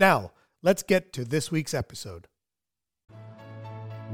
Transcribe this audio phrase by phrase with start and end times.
[0.00, 0.32] Now,
[0.62, 2.26] let's get to this week's episode.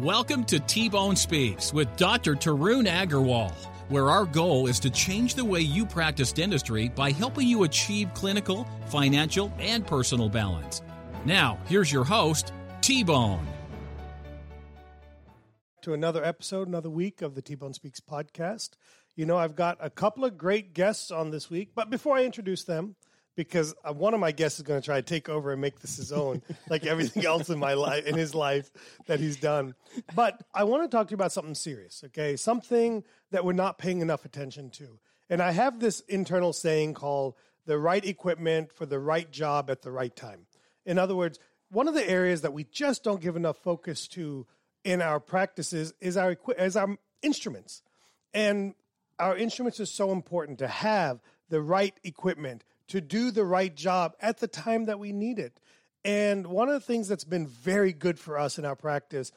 [0.01, 2.35] Welcome to T Bone Speaks with Dr.
[2.35, 3.53] Tarun Agarwal,
[3.89, 8.12] where our goal is to change the way you practice dentistry by helping you achieve
[8.15, 10.83] clinical, financial, and personal balance.
[11.25, 13.47] Now, here's your host, T Bone.
[15.83, 18.71] To another episode, another week of the T Bone Speaks podcast.
[19.15, 22.25] You know, I've got a couple of great guests on this week, but before I
[22.25, 22.97] introduce them,
[23.37, 25.79] because uh, one of my guests is going to try to take over and make
[25.81, 28.70] this his own, like everything else in my life, in his life
[29.06, 29.75] that he's done.
[30.15, 32.37] But I want to talk to you about something serious, okay?
[32.37, 34.98] Something that we're not paying enough attention to.
[35.28, 37.34] And I have this internal saying called
[37.67, 40.47] the right equipment for the right job at the right time.
[40.84, 41.39] In other words,
[41.71, 44.47] one of the areas that we just don't give enough focus to
[44.84, 47.83] in our practices is our is our instruments.
[48.33, 48.75] And
[49.19, 54.15] our instruments are so important to have the right equipment to do the right job
[54.20, 55.61] at the time that we need it.
[56.05, 59.33] And one of the things that's been very good for us in our practice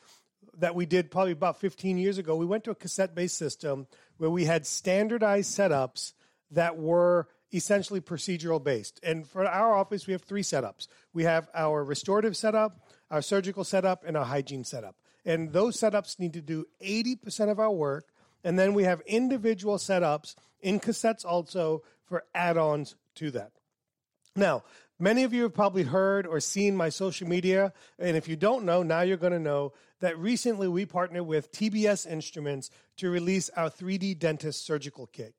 [0.58, 3.88] that we did probably about 15 years ago, we went to a cassette based system
[4.18, 6.14] where we had standardized setups
[6.52, 9.00] that were essentially procedural based.
[9.04, 12.80] And for our office, we have three setups we have our restorative setup,
[13.10, 14.96] our surgical setup, and our hygiene setup.
[15.26, 18.10] And those setups need to do 80% of our work.
[18.44, 23.52] And then we have individual setups in cassettes also for add ons to that.
[24.36, 24.64] Now,
[25.00, 28.66] many of you have probably heard or seen my social media, and if you don't
[28.66, 33.50] know, now you're going to know that recently we partnered with TBS Instruments to release
[33.56, 35.34] our 3D Dentist Surgical Kit.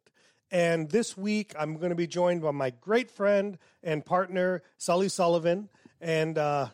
[0.51, 5.09] And this week, I'm going to be joined by my great friend and partner, Sully
[5.09, 5.69] Sullivan.
[6.01, 6.69] And, uh,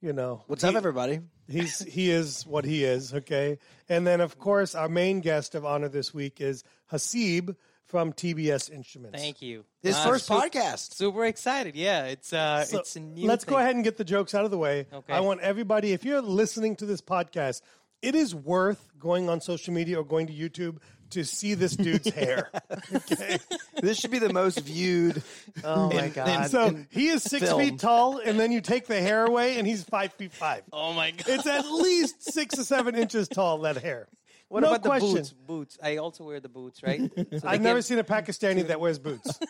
[0.00, 1.20] you know, What's up, everybody?
[1.50, 3.58] He's he is what he is, okay.
[3.88, 7.56] And then of course our main guest of honor this week is Hasib
[7.90, 9.20] from TBS Instruments.
[9.20, 9.64] Thank you.
[9.82, 10.94] His Uh, first su- podcast.
[10.94, 11.74] Super excited.
[11.76, 13.26] Yeah, it's uh, So it's a new.
[13.26, 14.86] let's go ahead and get the jokes out of the way.
[14.92, 15.12] Okay.
[15.12, 17.62] I want everybody, if you're listening to this podcast,
[18.00, 20.78] it is worth going on social media or going to YouTube
[21.10, 22.50] to see this dude's hair.
[22.94, 23.38] Okay.
[23.82, 25.22] This should be the most viewed.
[25.64, 26.44] Oh my god.
[26.44, 27.60] in- So he is six film.
[27.60, 30.62] feet tall, and then you take the hair away, and he's five feet five.
[30.72, 31.24] oh my god.
[31.28, 33.58] It's at least six or seven inches tall.
[33.62, 34.06] That hair.
[34.50, 35.08] What no about question.
[35.10, 35.32] the boots?
[35.46, 35.78] Boots.
[35.80, 37.00] I also wear the boots, right?
[37.38, 39.38] So I've never seen a Pakistani that wears boots.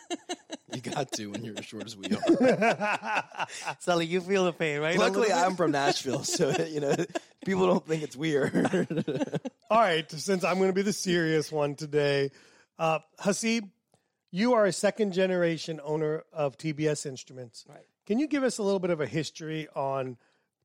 [0.73, 3.23] You got to when you're as short as we are.
[3.79, 4.97] Sully, you feel the pain, right?
[4.97, 5.29] Luckily.
[5.29, 6.95] I'm from Nashville, so you know
[7.43, 8.55] people don't think it's weird.
[9.69, 12.31] All right, since I'm going to be the serious one today,
[12.79, 13.69] uh, Hasib,
[14.31, 17.65] you are a second generation owner of TBS Instruments.
[17.67, 17.85] Right.
[18.05, 20.15] Can you give us a little bit of a history on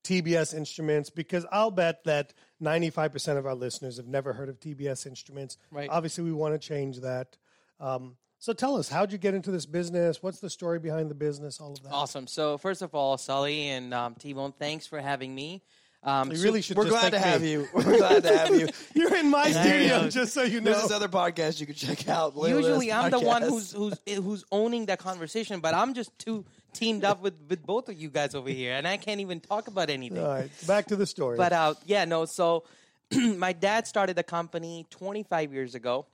[0.07, 1.11] TBS Instruments?
[1.11, 5.59] Because I'll bet that 95% of our listeners have never heard of TBS Instruments.
[5.71, 5.89] Right.
[5.91, 7.37] Obviously, we want to change that.
[7.81, 10.23] Um, so tell us, how'd you get into this business?
[10.23, 11.61] What's the story behind the business?
[11.61, 11.93] All of that.
[11.93, 12.27] Awesome.
[12.27, 15.63] So first of all, Sully and um, T-Bone, thanks for having me.
[16.03, 17.67] Um, You really should We're just glad to thank have you.
[17.75, 18.69] We're glad to have you.
[18.95, 20.71] You're in my studio, just so you know.
[20.71, 22.35] There's this other podcast you can check out.
[22.37, 26.45] Usually, I'm the one who's who's who's owning that conversation, but I'm just too
[26.77, 29.69] teamed up with with both of you guys over here, and I can't even talk
[29.69, 30.23] about anything.
[30.23, 31.37] All right, back to the story.
[31.37, 32.25] But uh, yeah, no.
[32.25, 32.65] So
[33.13, 36.07] my dad started the company 25 years ago,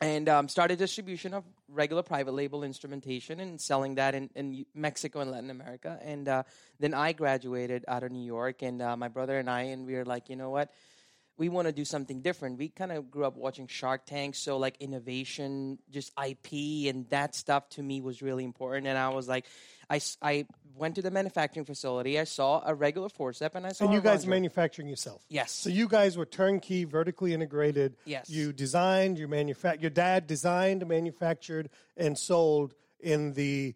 [0.00, 5.20] and um, started distribution of regular private label instrumentation and selling that in, in Mexico
[5.20, 5.98] and Latin America.
[6.02, 6.42] And uh,
[6.78, 9.94] then I graduated out of New York, and uh, my brother and I, and we
[9.94, 10.70] were like, you know what?
[11.38, 12.58] We want to do something different.
[12.58, 17.34] We kind of grew up watching Shark Tank, so like innovation, just IP, and that
[17.34, 18.86] stuff to me was really important.
[18.86, 19.46] And I was like,
[19.88, 20.46] I, I
[20.76, 22.18] went to the manufacturing facility.
[22.18, 24.28] I saw a regular forcep, and I saw and you a guys Vondra.
[24.28, 25.24] manufacturing yourself.
[25.28, 25.52] Yes.
[25.52, 27.96] So you guys were turnkey, vertically integrated.
[28.04, 28.28] Yes.
[28.30, 29.82] You designed, you manufactured.
[29.82, 33.74] Your dad designed, manufactured, and sold in the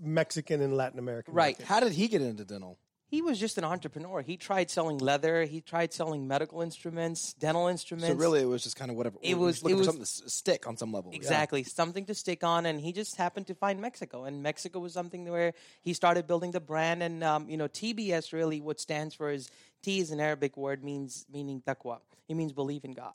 [0.00, 1.34] Mexican and Latin American.
[1.34, 1.58] Right.
[1.58, 1.66] market.
[1.66, 2.78] How did he get into dental?
[3.14, 4.22] He was just an entrepreneur.
[4.22, 5.44] He tried selling leather.
[5.44, 8.08] He tried selling medical instruments, dental instruments.
[8.08, 9.18] So really, it was just kind of whatever.
[9.22, 11.12] It was- it for was- something to stick on some level.
[11.12, 11.18] Yeah.
[11.18, 14.92] Exactly, something to stick on, and he just happened to find Mexico, and Mexico was
[14.92, 19.14] something where he started building the brand, and um, you know, TBS really what stands
[19.14, 19.48] for is
[19.82, 22.00] T is an Arabic word means meaning taqwa.
[22.28, 23.12] It means believe in God.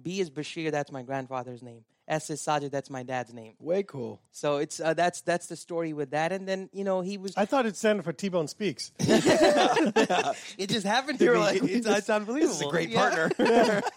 [0.00, 1.84] B is Bashir, that's my grandfather's name.
[2.08, 3.54] S is Sajid, that's my dad's name.
[3.60, 4.20] Way cool.
[4.32, 7.32] So it's uh, that's that's the story with that, and then you know he was.
[7.36, 8.90] I thought it standed for T Bone Speaks.
[8.98, 11.40] it just happened to You're be.
[11.40, 12.48] like, it's, it's unbelievable.
[12.48, 13.30] This is a great Yeah.
[13.38, 13.82] partner.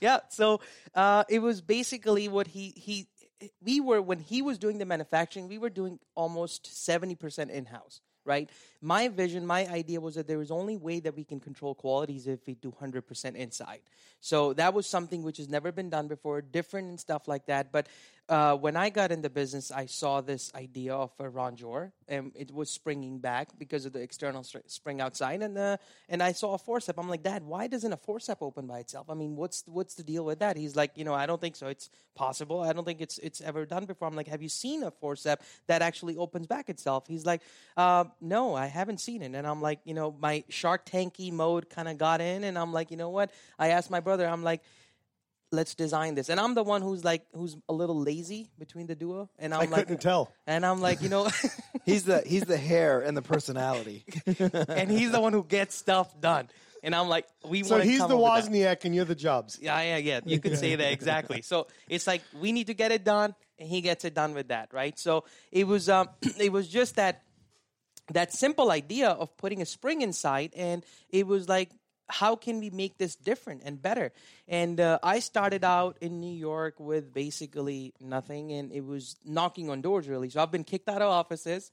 [0.00, 0.60] yeah so
[0.94, 3.06] uh, it was basically what he he
[3.62, 8.50] we were when he was doing the manufacturing we were doing almost 70% in-house right
[8.80, 12.26] my vision my idea was that there is only way that we can control qualities
[12.26, 13.80] if we do 100% inside
[14.20, 17.72] so that was something which has never been done before different and stuff like that
[17.72, 17.86] but
[18.30, 22.30] uh, when I got in the business, I saw this idea of a rongeur, and
[22.36, 25.78] it was springing back because of the external spring outside, and uh,
[26.08, 26.94] and I saw a forcep.
[26.96, 29.10] I'm like, Dad, why doesn't a forcep open by itself?
[29.10, 30.56] I mean, what's what's the deal with that?
[30.56, 31.66] He's like, you know, I don't think so.
[31.66, 32.60] It's possible.
[32.60, 34.06] I don't think it's it's ever done before.
[34.06, 37.08] I'm like, have you seen a forcep that actually opens back itself?
[37.08, 37.42] He's like,
[37.76, 39.34] uh, no, I haven't seen it.
[39.34, 42.72] And I'm like, you know, my Shark Tanky mode kind of got in, and I'm
[42.72, 43.30] like, you know what?
[43.58, 44.62] I asked my brother, I'm like
[45.52, 46.28] let's design this.
[46.28, 49.28] And I'm the one who's like who's a little lazy between the duo.
[49.38, 50.32] And I'm I like couldn't tell.
[50.46, 51.28] and I'm like, you know
[51.84, 54.04] he's the he's the hair and the personality.
[54.68, 56.48] and he's the one who gets stuff done.
[56.82, 59.58] And I'm like, we So want So he's the Wozniak and you're the Jobs.
[59.60, 60.20] Yeah, yeah, yeah.
[60.24, 61.42] You could say that exactly.
[61.42, 64.48] So it's like we need to get it done, and he gets it done with
[64.48, 64.98] that, right?
[64.98, 66.08] So it was, um,
[66.38, 67.22] it was just that
[68.10, 71.70] that simple idea of putting a spring inside, and it was like,
[72.08, 74.12] how can we make this different and better?
[74.48, 79.70] And uh, I started out in New York with basically nothing, and it was knocking
[79.70, 80.28] on doors really.
[80.30, 81.70] So I've been kicked out of offices,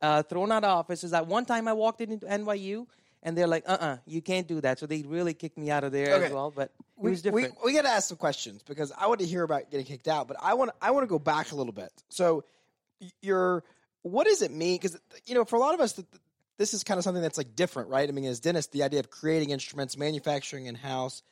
[0.00, 1.12] uh, thrown out of offices.
[1.12, 2.86] At one time, I walked into NYU.
[3.26, 4.78] And they're like, uh uh you can't do that.
[4.78, 6.26] So they really kicked me out of there Okay.
[6.26, 6.52] as well.
[6.54, 7.64] But it we, was we, different.
[7.64, 10.28] we got to ask some questions because I want to hear about getting kicked out,
[10.28, 11.90] but I want I want to go back a little bit.
[12.10, 12.44] So
[13.22, 13.64] you're
[14.04, 14.76] what does it mean?
[14.76, 14.96] Because
[15.26, 16.22] you know, for a lot of us, th- th-
[16.56, 18.08] this is kind of something that's like different, right?
[18.08, 21.22] I mean, as dentists, the idea of creating instruments, manufacturing in house.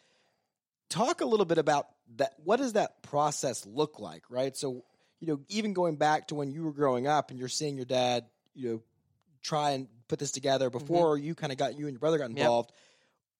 [0.90, 1.86] Talk a little bit about
[2.16, 2.34] that.
[2.44, 4.54] What does that process look like, right?
[4.56, 4.84] So
[5.20, 7.86] you know, even going back to when you were growing up and you're seeing your
[7.86, 8.24] dad,
[8.54, 8.82] you know,
[9.40, 10.78] try and put this together mm-hmm.
[10.78, 12.72] before you kind of got you and your brother got involved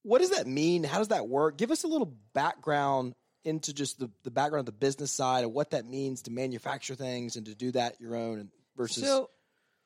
[0.02, 0.85] what does that mean?
[0.85, 1.56] How does that work?
[1.56, 3.14] Give us a little background
[3.44, 6.94] into just the, the background of the business side of what that means to manufacture
[6.94, 9.31] things and to do that your own and versus So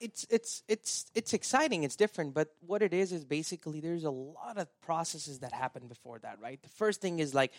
[0.01, 1.85] it's it's it's it's exciting.
[1.85, 5.89] It's different, but what it is is basically there's a lot of processes that happen
[5.89, 6.63] before that, right?
[6.63, 7.53] The first thing is like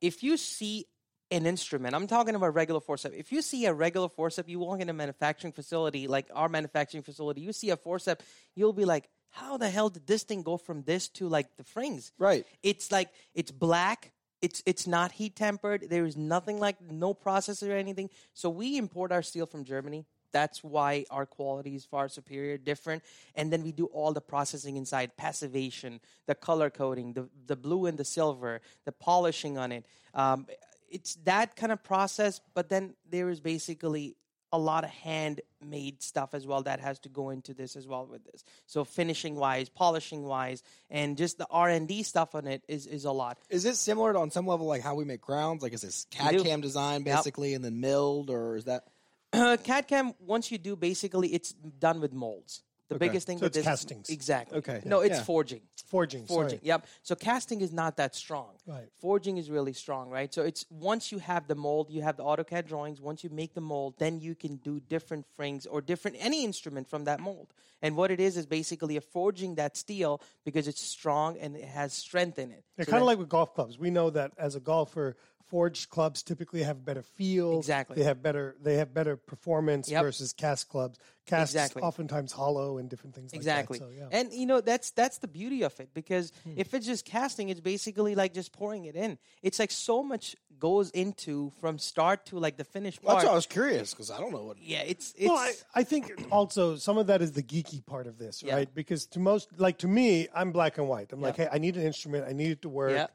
[0.00, 0.86] if you see
[1.30, 3.18] an instrument, I'm talking about regular forcep.
[3.18, 7.02] If you see a regular forcep, you walk in a manufacturing facility, like our manufacturing
[7.02, 8.20] facility, you see a forcep,
[8.54, 11.64] you'll be like, how the hell did this thing go from this to like the
[11.64, 12.12] frings?
[12.18, 12.46] Right.
[12.62, 14.12] It's like it's black.
[14.42, 15.86] It's it's not heat tempered.
[15.88, 18.10] There is nothing like no process or anything.
[18.34, 20.04] So we import our steel from Germany.
[20.32, 23.02] That's why our quality is far superior, different.
[23.34, 27.86] And then we do all the processing inside, passivation, the color coding, the the blue
[27.86, 29.86] and the silver, the polishing on it.
[30.14, 30.46] Um,
[30.88, 32.40] it's that kind of process.
[32.54, 34.16] But then there is basically
[34.54, 38.06] a lot of handmade stuff as well that has to go into this as well
[38.06, 38.44] with this.
[38.66, 42.86] So finishing wise, polishing wise, and just the R and D stuff on it is
[42.86, 43.38] is a lot.
[43.48, 45.62] is it similar to on some level like how we make crowns?
[45.62, 47.16] Like is this CAD cam design Yep.
[47.16, 48.84] basically and then milled or is that
[49.42, 52.62] Uh, CAD CAM, once you do, basically it's done with molds.
[52.88, 53.06] The Okay.
[53.08, 54.10] biggest thing So with it's this castings.
[54.10, 54.58] exactly.
[54.58, 54.82] Okay.
[54.84, 55.22] No, it's Yeah.
[55.24, 55.62] forging.
[55.86, 56.26] Forging.
[56.26, 56.58] Forging.
[56.58, 56.60] Sorry.
[56.68, 56.86] Yep.
[57.02, 58.50] So casting is not that strong.
[58.66, 58.90] Right.
[59.00, 60.32] Forging is really strong, right?
[60.34, 63.00] So it's once you have the mold, you have the AutoCAD drawings.
[63.00, 66.86] Once you make the mold, then you can do different frings or different any instrument
[66.90, 67.54] from that mold.
[67.80, 71.64] And what it is is basically a forging that steel because it's strong and it
[71.64, 72.64] has strength in it.
[72.76, 73.78] They're So kind of like with golf clubs.
[73.78, 75.16] We know that as a golfer,
[75.48, 77.58] forged clubs typically have better feel.
[77.58, 77.96] Exactly.
[77.96, 78.56] They have better.
[78.62, 80.02] They have better performance Yep.
[80.02, 80.98] versus cast clubs.
[81.24, 81.82] Cast Exactly.
[81.82, 83.32] oftentimes hollow and different things.
[83.32, 83.78] Exactly.
[83.78, 83.94] Like that.
[83.94, 84.18] So, yeah.
[84.18, 86.54] And you know that's that's the beauty of it because hmm.
[86.56, 89.18] if it's just casting, it's basically like just pouring it in.
[89.42, 93.24] It's like so much goes into from start to like the finished That's part.
[93.24, 95.82] why I was curious because I don't know what yeah, it's it's well, I, I
[95.82, 98.54] think also some of that is the geeky part of this, Yeah.
[98.54, 98.72] right?
[98.72, 101.12] Because to most, like to me, I'm black and white.
[101.12, 102.26] I'm like, hey, I need an instrument.
[102.28, 103.10] I need it to work.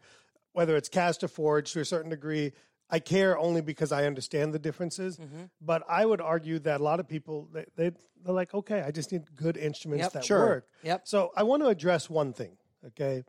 [0.57, 2.51] Whether it's cast or forged to a certain degree,
[2.89, 5.17] I care only because I understand the differences.
[5.17, 5.43] Mm-hmm.
[5.61, 7.91] But I would argue that a lot of people they, they
[8.25, 10.13] they're like, okay, I just need good instruments Yep.
[10.13, 10.45] that Sure.
[10.47, 10.67] work.
[10.81, 11.01] Yep.
[11.07, 13.23] So I want to address one thing, okay?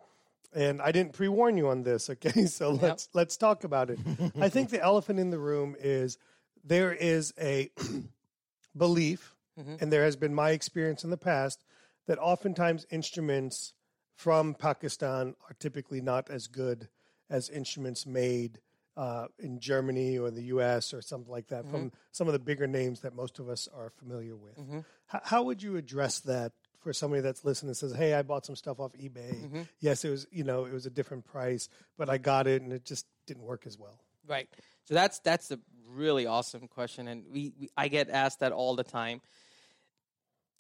[0.55, 2.47] And I didn't pre-warn you on this, okay?
[2.59, 3.99] So let's let's talk about it.
[4.41, 6.17] I think the elephant in the room is
[6.65, 7.71] there is a
[8.77, 9.75] belief, Mm-hmm.
[9.81, 11.65] and there has been my experience in the past
[12.07, 13.73] that oftentimes instruments
[14.15, 16.89] from Pakistan are typically not as good
[17.31, 18.61] as instruments made
[18.97, 20.93] uh, in Germany or the U.S.
[20.93, 21.97] or something like that from mm-hmm.
[22.11, 24.59] some of the bigger names that most of us are familiar with.
[24.59, 24.79] Mm-hmm.
[25.15, 28.45] H- how would you address that for somebody that's listening and says, "Hey, I bought
[28.45, 29.35] some stuff off eBay.
[29.35, 29.63] Mm-hmm.
[29.81, 32.73] Yes, it was you know it was a different price, but I got it and
[32.73, 34.49] it just didn't work as well." Right.
[34.85, 38.75] So that's that's a really awesome question, and we, we I get asked that all
[38.75, 39.21] the time.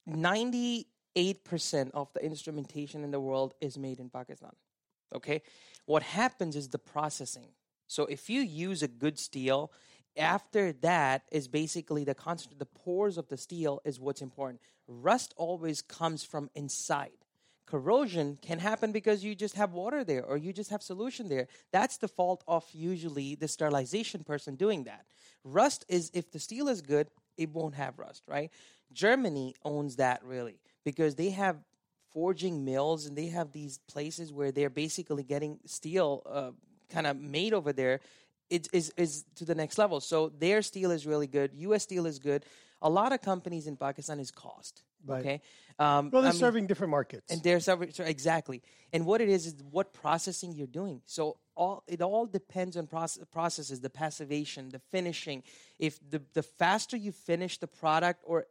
[0.07, 4.53] Ninety eight percent of the instrumentation in the world is made in Pakistan.
[5.15, 5.43] Okay,
[5.89, 7.49] what happens is the processing.
[7.87, 9.73] So if you use a good steel,
[10.19, 12.59] after that is basically the constant.
[12.59, 14.61] The pores of the steel is what's important.
[14.87, 17.25] Rust always comes from inside
[17.65, 21.47] corrosion can happen because you just have water there or you just have solution there
[21.71, 25.05] that's the fault of usually the sterilization person doing that
[25.45, 28.51] rust is if the steel is good it won't have rust right
[28.91, 31.59] germany owns that really because they have
[32.13, 36.51] forging mills and they have these places where they're basically getting steel uh,
[36.91, 38.01] kind of made over there
[38.51, 42.07] it is is to the next level so their steel is really good us steel
[42.07, 42.45] is good
[42.83, 45.21] a lot of companies in pakistan is cost Right.
[45.21, 45.41] okay
[45.79, 47.31] um, Well, they're I mean- serving different markets.
[47.33, 48.63] and every, so exactly.
[48.93, 51.03] And what it is is what processing you're doing.
[51.07, 55.45] So all it all depends on process, processes, the passivation, the finishing.
[55.79, 58.47] If the the faster you finish the product, or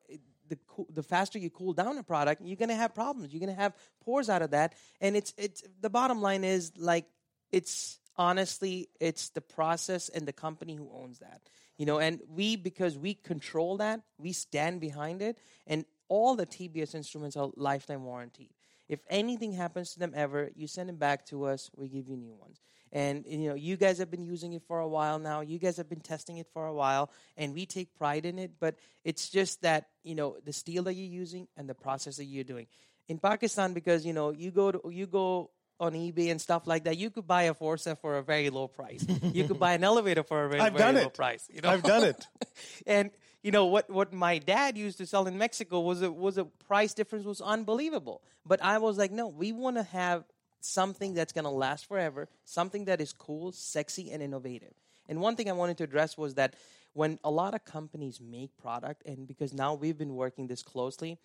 [0.49, 0.57] the
[0.89, 3.33] the faster you cool down a product, you're gonna have problems.
[3.33, 3.73] You're gonna have
[4.03, 4.73] pores out of that.
[5.01, 7.05] And it's it's the bottom line is like
[7.51, 11.41] it's honestly it's the process and the company who owns that
[11.77, 15.37] you know and we because we control that we stand behind it
[15.67, 18.49] and all the tbs instruments are lifetime warranty
[18.87, 22.17] if anything happens to them ever you send them back to us we give you
[22.17, 22.61] new ones.
[22.91, 25.41] And you know you guys have been using it for a while now.
[25.41, 28.51] You guys have been testing it for a while and we take pride in it.
[28.59, 32.25] But it's just that you know the steel that you're using and the process that
[32.25, 32.67] you're doing.
[33.09, 36.85] In pakistan because you know you go to you go on eBay and stuff like
[36.85, 39.05] that, you could buy a forcep for a very low price.
[39.33, 41.13] you could buy an elevator for a very, I've very done low it.
[41.13, 41.47] price.
[41.53, 41.69] You know?
[41.69, 42.25] I've done it.
[42.87, 43.11] and
[43.43, 46.45] you know what what my dad used to sell in Mexico was a was a
[46.45, 48.21] price difference was unbelievable.
[48.45, 50.25] But I was like, no, we want to have
[50.59, 54.73] something that's going to last forever, something that is cool, sexy, and innovative.
[55.07, 56.55] And one thing I wanted to address was that
[56.93, 61.17] when a lot of companies make product, and because now we've been working this closely,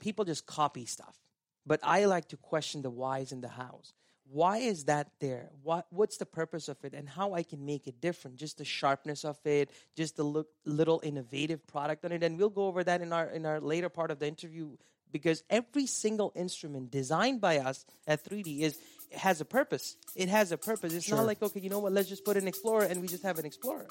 [0.00, 1.16] people just copy stuff.
[1.66, 3.92] But I like to question the whys and the hows.
[4.28, 5.50] Why is that there?
[5.62, 8.36] What what's the purpose of it, and how I can make it different?
[8.36, 12.50] Just the sharpness of it, just the look, little innovative product on it, and we'll
[12.50, 14.76] go over that in our in our later part of the interview
[15.12, 18.78] because every single instrument designed by us at 3D is
[19.12, 19.96] has a purpose.
[20.16, 20.92] It has a purpose.
[20.92, 21.92] It's not like okay, you know what?
[21.92, 23.86] Let's just put an Explorer and we just have an Explorer.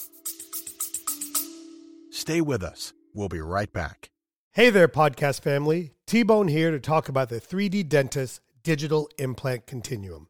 [2.11, 2.93] Stay with us.
[3.13, 4.09] We'll be right back.
[4.55, 5.91] Hey there, podcast family.
[6.07, 10.29] T Bone here to talk about the 3D Dentist Digital Implant Continuum.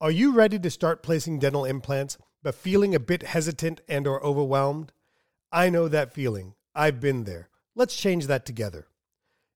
[0.00, 4.24] Are you ready to start placing dental implants but feeling a bit hesitant and or
[4.24, 4.92] overwhelmed?
[5.52, 6.54] I know that feeling.
[6.74, 7.50] I've been there.
[7.74, 8.86] Let's change that together.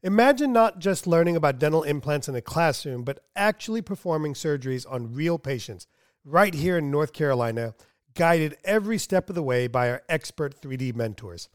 [0.02, 5.14] Imagine not just learning about dental implants in a classroom, but actually performing surgeries on
[5.14, 5.86] real patients
[6.26, 7.74] right here in North Carolina,
[8.14, 11.48] guided every step of the way by our expert 3D mentors.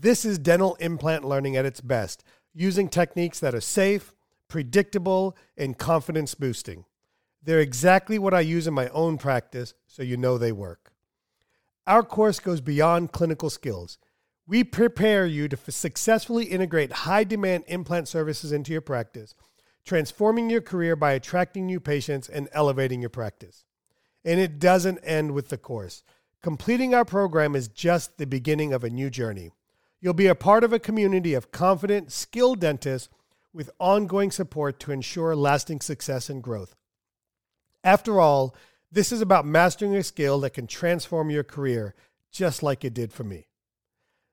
[0.00, 2.22] This is dental implant learning at its best,
[2.54, 4.14] using techniques that are safe,
[4.46, 6.84] predictable, and confidence boosting.
[7.42, 10.92] They're exactly what I use in my own practice, so you know they work.
[11.84, 13.98] Our course goes beyond clinical skills.
[14.46, 19.34] We prepare you to successfully integrate high demand implant services into your practice,
[19.84, 23.64] transforming your career by attracting new patients and elevating your practice.
[24.24, 26.04] And it doesn't end with the course.
[26.40, 29.50] Completing our program is just the beginning of a new journey.
[30.00, 33.08] You'll be a part of a community of confident, skilled dentists
[33.52, 36.76] with ongoing support to ensure lasting success and growth.
[37.82, 38.54] After all,
[38.90, 41.94] this is about mastering a skill that can transform your career,
[42.30, 43.48] just like it did for me.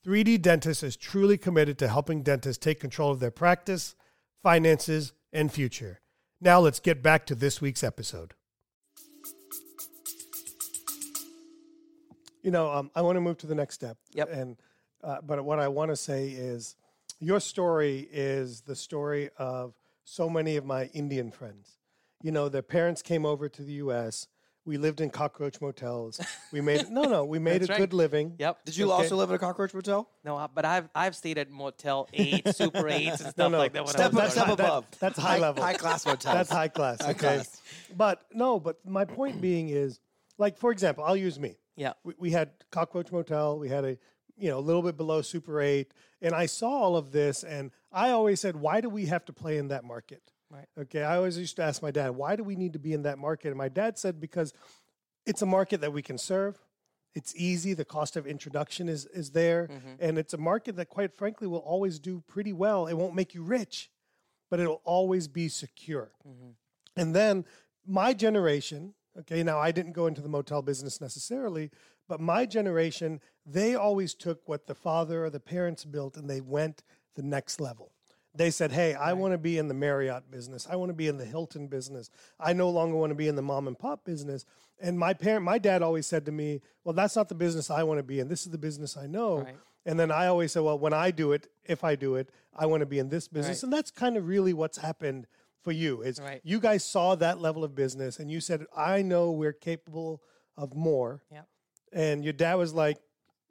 [0.05, 3.95] 3D Dentist is truly committed to helping dentists take control of their practice,
[4.43, 6.01] finances, and future.
[6.41, 8.33] Now let's get back to this week's episode.
[12.43, 13.99] You know, um, I want to move to the next step.
[14.13, 14.31] Yep.
[14.33, 14.57] And
[15.05, 16.77] uh, but what I want to say is,
[17.19, 21.77] your story is the story of so many of my Indian friends.
[22.23, 24.27] You know, their parents came over to the U.S.
[24.67, 26.21] We lived in cockroach motels.
[26.53, 27.25] We made no, no.
[27.25, 27.79] We made a That's right.
[27.79, 28.35] good living.
[28.39, 28.65] Yep.
[28.67, 29.03] Did you Okay.
[29.05, 30.09] also live in a cockroach motel?
[30.25, 33.59] No, but I've I've stayed at Motel Eight, Super Eights, and stuff No, no.
[33.59, 33.85] like that.
[33.85, 34.85] when I Step was up, that's step high- that- above.
[35.01, 35.63] that's high level.
[35.65, 36.35] High class motels.
[36.35, 37.01] That's high class.
[37.01, 37.19] High okay.
[37.19, 37.63] class.
[37.97, 39.99] But no, but my point being is,
[40.39, 41.57] like for example, I'll use me.
[41.77, 41.95] Yeah.
[42.05, 43.59] We, we had Cockroach Motel.
[43.59, 43.97] We had a,
[44.37, 47.71] you know, a little bit below Super Eight, and I saw all of this, and
[47.91, 50.23] I always said, why do we have to play in that market?
[50.51, 50.67] Right.
[50.79, 51.03] Okay.
[51.03, 53.19] I always used to ask my dad, why do we need to be in that
[53.19, 53.49] market?
[53.49, 54.53] And my dad said because
[55.25, 56.59] it's a market that we can serve.
[57.15, 57.75] It's easy.
[57.75, 59.95] The cost of introduction is is there, mm-hmm.
[59.99, 62.87] and it's a market that, quite frankly, will always do pretty well.
[62.87, 63.91] It won't make you rich,
[64.49, 66.13] but it'll always be secure.
[66.27, 66.51] Mm-hmm.
[66.97, 67.45] And then
[67.85, 71.71] my generation, okay, now I didn't go into the motel business necessarily,
[72.09, 76.41] but my generation, they always took what the father or the parents built and they
[76.41, 76.83] went
[77.17, 77.93] the next level.
[78.35, 80.67] They said, Hey, I want to be in the Marriott business.
[80.71, 82.11] I want to be in the Hilton business.
[82.39, 84.45] I no longer want to be in the mom and pop business.
[84.81, 87.83] And my parent, my dad always said to me, Well, that's not the business I
[87.83, 88.29] want to be in.
[88.29, 89.41] This is the business I know.
[89.41, 89.57] Right.
[89.87, 92.67] And then I always say, Well, when I do it, if I do it, I
[92.67, 93.59] want to be in this business.
[93.59, 93.63] Right.
[93.65, 95.27] And that's kind of really what's happened
[95.63, 96.03] for you.
[96.03, 96.41] Is Right.
[96.45, 100.23] you guys saw that level of business and you said, I know we're capable
[100.57, 101.21] of more.
[101.33, 101.43] Yeah.
[101.93, 102.99] And your dad was like,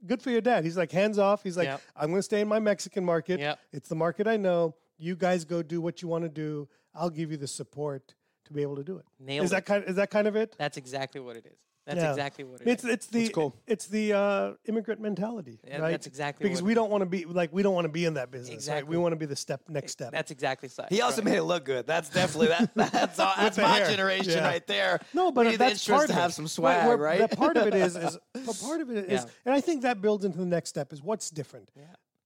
[0.06, 0.64] Good for your dad.
[0.64, 1.44] He's like, hands off.
[1.44, 1.82] He's like, Yep.
[1.96, 3.40] I'm going to stay in my Mexican market.
[3.40, 3.60] Yep.
[3.74, 4.76] It's the market I know.
[4.98, 6.68] You guys go do what you want to do.
[6.94, 8.16] I'll give you the support
[8.46, 9.06] to be able to do it.
[9.20, 9.56] Nailed is it.
[9.56, 9.84] that kind?
[9.88, 10.56] Is that kind of it?
[10.58, 11.58] That's exactly what it is.
[11.90, 12.12] That's Yeah.
[12.12, 12.74] exactly what it is.
[12.74, 13.56] It's it's the cool.
[13.66, 15.90] it's the uh, immigrant mentality, Yeah, right?
[15.92, 18.06] that's exactly because what- we don't want to be like we don't want to be
[18.06, 18.70] in that business.
[18.70, 18.86] Right?
[18.86, 20.12] We want to be the step next step.
[20.12, 20.86] That's exactly so.
[20.90, 21.88] He also made it look good.
[21.88, 22.76] That's definitely that.
[22.76, 23.90] That's all, that's my hair.
[23.90, 24.48] generation Yeah.
[24.48, 25.00] right there.
[25.16, 26.22] No, but we need the that's instruments part to of it.
[26.22, 27.20] have some swag, where- right?
[27.20, 29.32] That part of it is, is but part of it is, Yeah.
[29.46, 31.72] and I think that builds into the next step is what's different.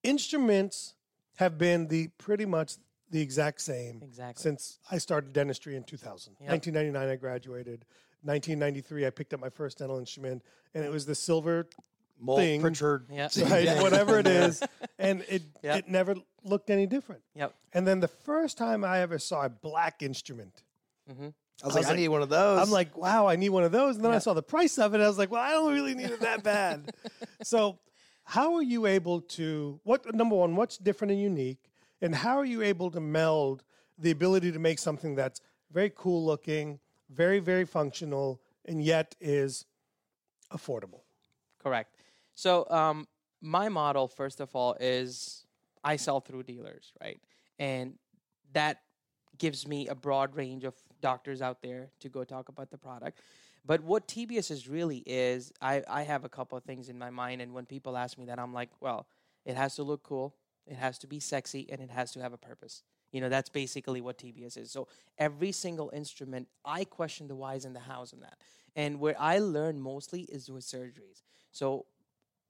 [0.03, 0.95] Instruments
[1.37, 2.75] have been the pretty much
[3.09, 4.41] the exact same Exactly.
[4.41, 6.33] since I started dentistry in 2000.
[6.39, 7.85] 1999, I graduated.
[8.23, 11.67] 1993, I picked up my first dental instrument, and it was the silver
[12.19, 12.61] Molt, thing.
[12.61, 13.07] Pritchard.
[13.11, 13.27] Yeah.
[13.49, 13.81] right?
[13.81, 14.61] Whatever it is,
[14.97, 15.77] and it Yep.
[15.77, 17.21] it never looked any different.
[17.35, 17.53] Yep.
[17.73, 20.63] And then the first time I ever saw a black instrument,
[21.11, 21.29] mm-hmm.
[21.63, 22.59] I was like, I need one of those.
[22.59, 23.95] I'm like, wow, I need one of those.
[23.95, 25.01] And then I saw the price of it.
[25.01, 26.91] I was like, well, I don't really need it that bad.
[27.43, 27.79] so,
[28.25, 31.69] how are you able to, what, number one, what's different and unique?
[32.01, 33.63] And how are you able to meld
[33.97, 36.79] the ability to make something that's very cool looking,
[37.13, 39.65] very, very functional, and yet is
[40.51, 41.01] affordable?
[41.61, 41.95] Correct.
[42.35, 43.07] So um,
[43.41, 45.45] my model, first of all, is
[45.83, 47.19] I sell through dealers, right?
[47.59, 47.95] And
[48.53, 48.81] that
[49.37, 53.19] gives me a broad range of doctors out there to go talk about the product.
[53.65, 57.09] But what TBS is really is, I, I have a couple of things in my
[57.09, 59.07] mind, and when people ask me that, I'm like, well,
[59.45, 60.35] it has to look cool,
[60.67, 62.83] it has to be sexy, and it has to have a purpose.
[63.13, 64.71] You know, that's basically what TBS is.
[64.71, 68.37] So every single instrument, I question the whys and the hows in that.
[68.75, 71.21] And where I learn mostly is with surgeries.
[71.51, 71.85] So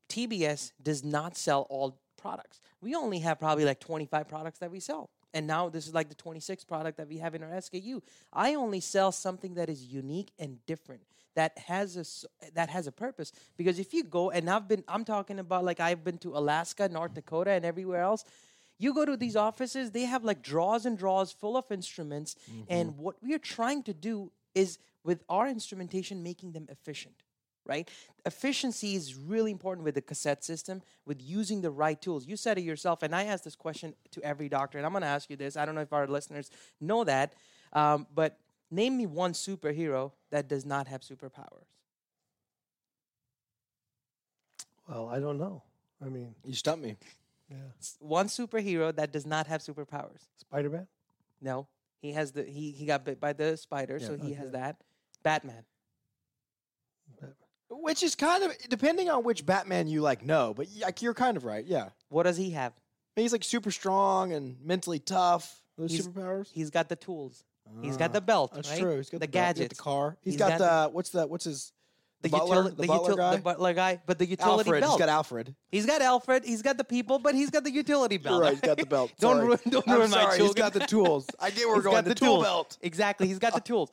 [0.10, 2.62] TBS does not sell all products.
[2.82, 5.10] We only have probably like 25 products that we sell.
[5.34, 8.02] And now this is like the 26th product that we have in our SKU.
[8.32, 11.02] I only sell something that is unique and different
[11.36, 15.04] that has a that has a purpose because if you go and I've been I'm
[15.04, 18.24] talking about like I've been to Alaska, North Dakota and everywhere else.
[18.84, 22.36] You go to these offices, they have like drawers and drawers full of instruments
[22.68, 27.16] and what we are trying to do is with our instrumentation making them efficient
[27.66, 27.90] right?
[28.26, 32.28] Efficiency is really important with the cassette system, with using the right tools.
[32.28, 35.02] You said it yourself, and I asked this question to every doctor, and I'm going
[35.02, 35.56] to ask you this.
[35.56, 37.34] I don't know if our listeners know that,
[37.72, 38.38] um, but
[38.70, 41.70] name me one superhero that does not have superpowers.
[44.90, 45.64] Well, I don't know.
[46.06, 46.98] I mean, you stumped me.
[48.00, 50.28] One superhero that does not have superpowers.
[50.38, 50.88] Spider Man?
[51.42, 51.68] No,
[52.02, 54.78] he has the he he got bit by the spider, so he has that.
[55.24, 55.64] Batman.
[57.70, 61.38] Which is kind of depending on which Batman you like know, but like you're kind
[61.38, 61.66] of right.
[61.66, 62.74] Yeah, What does he have?
[63.16, 65.62] he's like super strong and mentally tough.
[65.78, 66.50] Those He's- superpowers.
[66.52, 67.44] He's got the tools.
[67.82, 68.54] He's got ah, the belt.
[68.54, 68.80] That's right?
[68.80, 68.98] true.
[68.98, 69.78] He's got the, the, belt, he's got gadgets.
[69.78, 70.18] the car.
[70.22, 71.72] He's he's got, got the what's the what's his
[72.24, 73.36] The, butler, utili- the, butler util- guy.
[73.36, 74.82] the butler guy, but the utility Alfred.
[74.82, 74.92] belt.
[74.94, 75.56] He's got Alfred.
[75.72, 76.46] He's got Alfred.
[76.46, 78.34] He's got the people, but he's got the utility belt.
[78.36, 78.52] You're right.
[78.54, 79.12] He's got the belt.
[79.20, 79.46] Don't Sorry.
[79.48, 80.64] ruin- don't I'm ruin my sorry, He's children.
[80.66, 81.28] got the tools.
[81.40, 81.96] I get where we're He's going.
[81.96, 82.44] got The, the tool tools.
[82.46, 82.78] belt.
[82.82, 83.28] Exactly.
[83.28, 83.92] He's got the tools.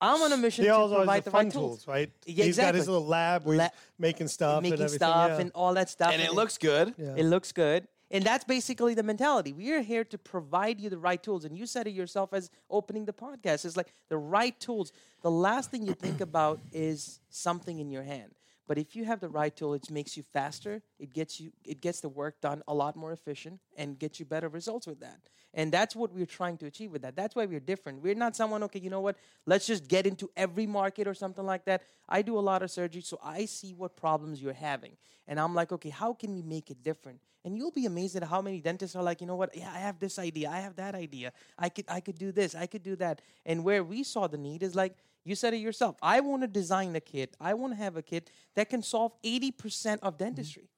[0.00, 2.10] I'm on a mission He to also has the the fun right tools, right?
[2.26, 2.92] Yeah, He's got his exactly.
[2.94, 4.96] little lab where La- making stuff and making everything.
[4.98, 5.38] stuff yeah.
[5.40, 6.12] and all that stuff.
[6.12, 6.94] And it looks good.
[6.98, 7.88] It looks good.
[8.10, 9.52] And that's basically the mentality.
[9.52, 11.44] We are here to provide you the right tools.
[11.44, 13.64] And you said it yourself as opening the podcast.
[13.64, 14.92] It's like the right tools.
[15.22, 18.32] The last thing you think about is something in your hand.
[18.68, 20.82] But if you have the right tool, it makes you faster.
[20.98, 24.26] It gets you it gets the work done a lot more efficient and gets you
[24.26, 25.20] better results with that.
[25.54, 27.16] And that's what we're trying to achieve with that.
[27.16, 28.02] That's why we're different.
[28.02, 29.16] We're not someone, okay, you know what?
[29.46, 31.82] Let's just get into every market or something like that.
[32.08, 34.96] I do a lot of surgery, so I see what problems you're having.
[35.26, 37.20] And I'm like, okay, how can we make it different?
[37.44, 39.56] And you'll be amazed at how many dentists are like, you know what?
[39.56, 40.50] Yeah, I have this idea.
[40.50, 41.32] I have that idea.
[41.58, 42.54] I could I could do this.
[42.54, 43.22] I could do that.
[43.46, 45.96] And where we saw the need is like you said it yourself.
[46.02, 47.36] I want to design a kit.
[47.40, 50.24] I want to have a kit that can solve 80% of mm-hmm.
[50.24, 50.68] dentistry.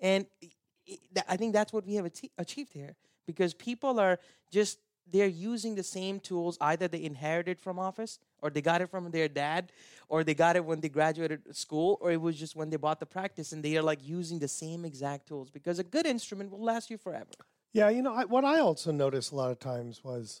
[0.00, 0.50] And i-
[0.90, 4.18] i- I think that's what we have achieved here because people are
[4.50, 4.78] just
[5.10, 9.10] they're using the same tools either they inherited from office or they got it from
[9.10, 9.72] their dad
[10.08, 13.00] or they got it when they graduated school or it was just when they bought
[13.00, 16.50] the practice and they are like using the same exact tools because a good instrument
[16.50, 17.30] will last you forever.
[17.72, 20.40] Yeah, you know, I, what I also noticed a lot of times was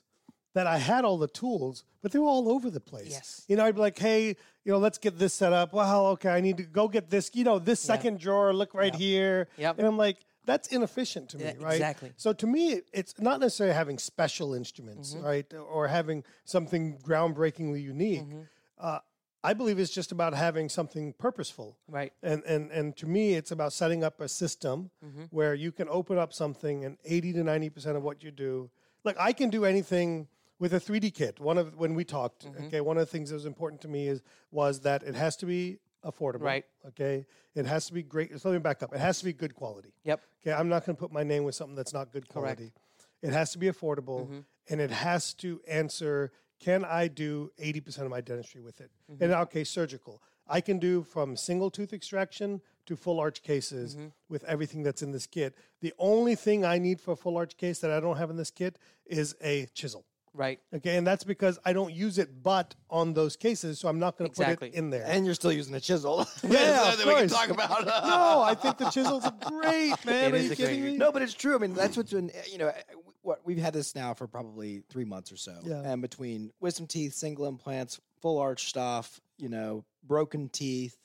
[0.54, 3.08] that I had all the tools, but they were all over the place.
[3.10, 3.44] Yes.
[3.48, 4.28] You know, I'd be like, hey,
[4.64, 5.72] you know, let's get this set up.
[5.72, 8.94] Well, okay, I need to go get this, you know, this second drawer, look right
[8.94, 9.48] here.
[9.56, 9.78] Yep.
[9.78, 11.72] And I'm like, that's inefficient to me, Yeah, right?
[11.74, 12.12] exactly.
[12.16, 15.24] So to me, it's not necessarily having special instruments, Mm-hmm.
[15.24, 15.54] right?
[15.54, 18.22] Or having something groundbreakingly unique.
[18.22, 18.40] Mm-hmm.
[18.78, 18.98] Uh,
[19.44, 21.76] I believe it's just about having something purposeful.
[21.88, 22.12] Right.
[22.22, 25.22] And and and to me, it's about setting up a system Mm-hmm.
[25.30, 28.70] where you can open up something, and eighty to ninety percent of what you do,
[29.04, 30.28] like I can do anything
[30.62, 31.40] with a three D kit.
[31.40, 32.66] One of when we talked, Mm-hmm.
[32.66, 35.36] okay, one of the things that was important to me is was that it has
[35.38, 36.42] to be affordable.
[36.54, 36.64] Right.
[36.90, 37.26] Okay.
[37.54, 38.28] It has to be great.
[38.40, 38.94] So let me back up.
[38.94, 39.92] It has to be good quality.
[40.04, 40.20] Yep.
[40.40, 40.52] Okay.
[40.58, 42.70] I'm not going to put my name with something that's not good quality.
[42.74, 42.78] Correct.
[43.22, 44.40] It has to be affordable, Mm-hmm.
[44.70, 46.32] and it has to answer.
[46.60, 48.90] Can I do 80% of my dentistry with it?
[49.10, 49.24] Mm-hmm.
[49.24, 50.22] In our case, surgical.
[50.48, 54.06] I can do from single tooth extraction to full arch cases Mm-hmm.
[54.28, 55.54] with everything that's in this kit.
[55.80, 58.36] The only thing I need for a full arch case that I don't have in
[58.36, 60.04] this kit is a chisel.
[60.34, 60.60] Right.
[60.74, 64.16] Okay, and that's because I don't use it but on those cases, so I'm not
[64.16, 64.70] going to Exactly.
[64.70, 65.04] put it in there.
[65.06, 66.26] And you're still using a chisel.
[66.42, 67.32] Yeah, of that we can course.
[67.32, 67.84] talk about.
[67.86, 70.34] no, I think the chisels are great, man.
[70.34, 70.96] It are you kidding great- me?
[70.98, 71.54] No, but it's true.
[71.54, 72.72] I mean, that's what's been, you know,
[73.20, 75.54] what we've had this now for probably three months or so.
[75.64, 75.82] Yeah.
[75.84, 80.96] And between wisdom teeth, single implants, full arch stuff, you know, broken teeth,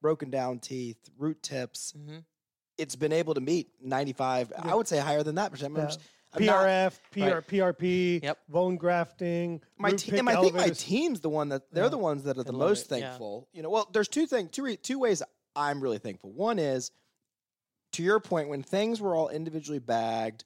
[0.00, 2.18] broken down teeth, root tips, Mm-hmm.
[2.78, 5.74] it's been able to meet 95, I would say higher than that percent.
[5.76, 5.88] Yeah.
[6.38, 7.46] Just- not- PRF, PR, Right.
[7.46, 8.38] PRP, Yep.
[8.48, 11.98] bone grafting, my root te- and I think my team's the one that they're the
[11.98, 13.08] ones that are the love most it, yeah.
[13.08, 13.48] thankful.
[13.52, 15.22] You know, well, there's two things, two re- two ways
[15.54, 16.30] I'm really thankful.
[16.32, 16.90] One is
[17.92, 20.44] to your point when things were all individually bagged,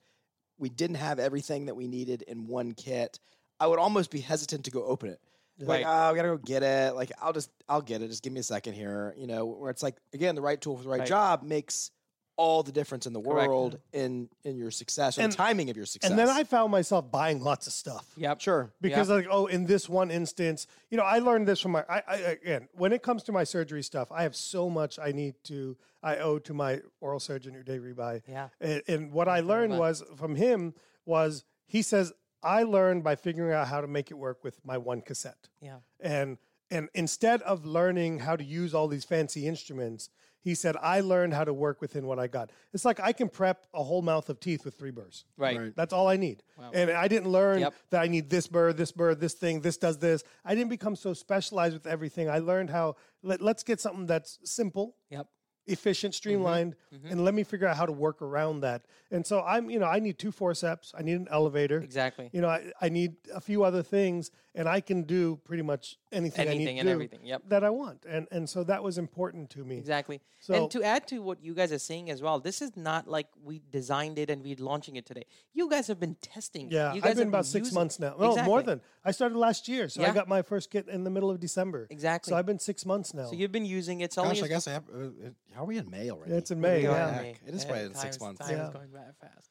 [0.59, 3.19] we didn't have everything that we needed in one kit.
[3.59, 5.21] I would almost be hesitant to go open it.
[5.59, 6.09] Like, Right.
[6.09, 6.95] oh, we gotta go get it.
[6.95, 8.09] Like, I'll just, I'll get it.
[8.09, 9.15] Just give me a second here.
[9.19, 11.09] You know, where it's like, again, the right tool for the right, Right.
[11.09, 11.91] job makes
[12.37, 13.49] all the difference in the Correct.
[13.49, 16.11] world in in your success or And- the timing of your success.
[16.11, 18.07] And then I found myself buying lots of stuff.
[18.17, 18.41] Yep.
[18.41, 18.73] sure.
[18.81, 21.85] Because like oh, in this one instance, you know, I learned this from my.
[21.89, 25.13] I, I again, when it comes to my surgery stuff, I have so much I
[25.13, 25.77] need to.
[26.03, 28.23] I owe to my oral surgeon who Uday Ribai.
[28.27, 28.49] Yeah.
[28.61, 32.13] And, and what I learned was from him was he says
[32.43, 35.49] I learned by figuring out how to make it work with my one cassette.
[35.61, 35.79] Yeah.
[36.01, 36.39] and
[36.71, 40.09] and instead of learning how to use all these fancy instruments
[40.43, 43.29] he said i learned how to work within what i got it's like i can
[43.29, 45.59] prep a whole mouth of teeth with three burrs Right.
[45.59, 45.77] Right.
[45.77, 47.75] that's all i need and i didn't learn Yep.
[47.91, 50.97] that i need this burr this burr this thing this does this i didn't become
[50.97, 55.27] so specialized with everything i learned how let, let's get something that's simple Yep.
[55.67, 56.17] efficient, mm-hmm.
[56.17, 57.09] streamlined, mm-hmm.
[57.11, 58.87] and let me figure out how to work around that.
[59.11, 62.29] And so I'm, you know, I need two forceps, I need an elevator, Exactly.
[62.33, 65.97] You know, I, I need a few other things, and I can do pretty much
[66.13, 67.43] anything, I need Anything to and everything, yep.
[67.49, 68.05] that I want.
[68.09, 69.77] And and so that was important to me.
[69.79, 70.21] Exactly.
[70.41, 73.07] So- and to add to what you guys are saying as well, this is not
[73.07, 75.25] like we designed it and we're launching it today.
[75.53, 76.71] You guys have been testing.
[76.71, 78.17] Yeah, you guys I've been have about six using- months now.
[78.19, 81.11] No, more than I started last year, so I got my first kit in the
[81.11, 81.87] middle of December.
[81.91, 82.31] Exactly.
[82.33, 83.27] So I've been six months now.
[83.27, 84.05] So you've been using it.
[84.07, 84.85] It's only Gosh, I a- guess I have.
[84.89, 86.33] Uh, how are we in May already?
[86.33, 86.95] Yeah, it's in What May, doing?
[86.95, 87.13] yeah.
[87.23, 88.41] Heck, It is Yeah, probably in time six months.
[88.41, 88.67] Time Yeah.
[88.69, 89.51] is going very fast.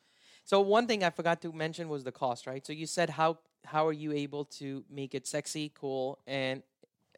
[0.50, 2.66] So one thing I forgot to mention was the cost, right?
[2.66, 6.64] So you said how how are you able to make it sexy, cool, and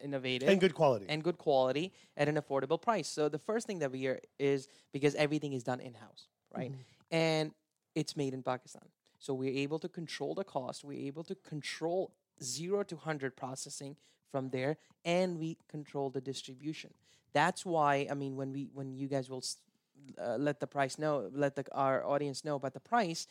[0.02, 1.06] innovative and good quality.
[1.08, 3.08] and good quality at an affordable price.
[3.08, 6.72] So the first thing that we hear is because everything is done in house, right?
[6.72, 7.16] Mm-hmm.
[7.16, 7.52] And
[7.94, 8.86] it's made in Pakistan.
[9.18, 10.84] So we're able to control the cost.
[10.84, 13.96] We're able to control zero to hundred processing
[14.30, 16.90] from there, and we control the distribution.
[17.32, 19.44] That's why I mean when we when you guys will
[20.20, 23.26] uh, let the price know, let the, our audience know about the price.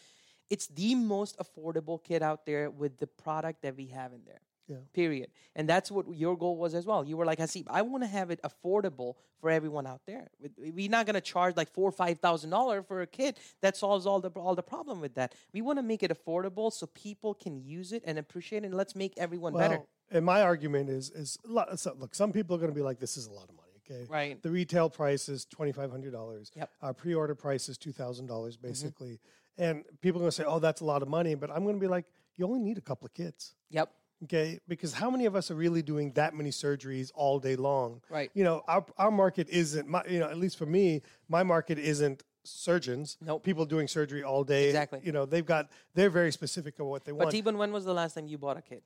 [0.50, 4.42] It's the most affordable kit out there with the product that we have in there
[4.68, 4.84] Yeah.
[4.94, 5.30] period.
[5.56, 7.06] And that's what your goal was as well.
[7.06, 10.30] You were like, Hasib, I want to have it affordable for everyone out there.
[10.58, 13.38] We- We're not going to charge like four or five thousand dollars for a kit
[13.62, 15.34] that solves all the all the problem with that.
[15.54, 18.68] We want to make it affordable so people can use it and appreciate it.
[18.68, 19.80] And let's make everyone better.
[20.14, 22.88] And my argument is is a lot- so, look, some people are going to be
[22.90, 23.61] like, "This is a lot of money."
[23.92, 24.42] Okay, Right.
[24.42, 26.52] The retail price is twenty five hundred dollars.
[26.56, 26.70] Yep.
[26.82, 28.68] Our pre order price is two thousand dollars, Mm-hmm.
[28.68, 29.20] basically.
[29.58, 31.76] And people are going to say, "Oh, that's a lot of money," but I'm going
[31.76, 32.06] to be like,
[32.38, 33.92] "You only need a couple of kits." Yep.
[34.24, 38.02] Okay, because how many of us are really doing that many surgeries all day long?
[38.10, 38.30] Right.
[38.34, 39.88] You know, our our market isn't.
[39.88, 43.18] My, you know, at least for me, my market isn't surgeons.
[43.20, 43.44] Nope.
[43.44, 44.68] People doing surgery all day.
[44.68, 45.02] Exactly.
[45.04, 45.70] You know, they've got.
[45.96, 47.32] They're very specific of what they But want.
[47.32, 48.84] T-Bone, when was the last time you bought a kit,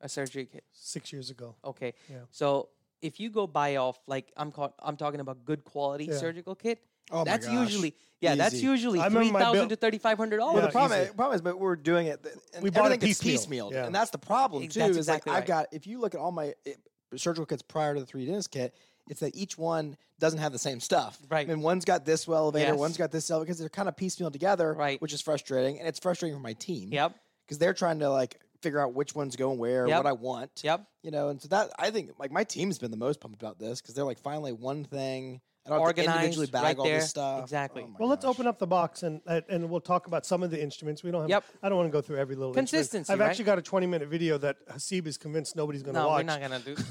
[0.00, 0.64] a surgery kit?
[0.72, 1.56] Six years ago.
[1.64, 1.92] Okay.
[2.08, 2.18] Yeah.
[2.30, 2.68] So
[3.02, 6.16] if you go buy off, like I'm call, I'm talking about good quality Yeah.
[6.16, 6.80] surgical kit.
[7.10, 7.54] Oh my that's gosh.
[7.54, 10.48] usually yeah, that's usually I remember three my thousand bill- to thirty five hundred Well,
[10.52, 10.64] dollars.
[10.66, 11.08] the problem, easy.
[11.10, 12.26] is, problem is, but we're doing it.
[12.54, 13.68] And We bought it everything gets piecemeal.
[13.70, 13.86] piecemealed, Yeah.
[13.86, 14.78] and that's the problem too.
[14.80, 15.68] that's is exactly like I've got.
[15.72, 16.72] If you look at all my eh,
[17.16, 18.74] surgical kits prior to the 3D dentist kit,
[19.08, 21.18] it's that each one doesn't have the same stuff.
[21.30, 21.48] Right.
[21.48, 22.78] I mean, one's got this well elevator, Yes.
[22.78, 25.00] one's got this elevator because they're kind of piecemeal together, Right.
[25.00, 26.92] Which is frustrating, and it's frustrating for my team.
[26.92, 27.14] Yep.
[27.46, 29.96] Because they're trying to like figure out which one's going where, Yep.
[29.98, 30.60] what I want.
[30.64, 30.84] Yep.
[31.02, 33.58] You know, and so that I think like my team's been the most pumped about
[33.58, 35.40] this because they're like finally one thing.
[35.66, 37.00] I don't have to Organized individually bag right all there.
[37.00, 37.42] this stuff.
[37.42, 37.82] Exactly.
[37.84, 40.42] Oh my Well, let's open up the box and and- and we'll talk about some
[40.42, 41.02] of the instruments.
[41.02, 41.28] We don't have.
[41.30, 41.44] Yep.
[41.62, 42.68] I don't want to go through every little instrument.
[42.70, 43.28] Consistency, I've right?
[43.28, 46.20] actually got a 20 minute video that Hasib is convinced nobody's going to No, watch.
[46.24, 46.74] we're not gonna do.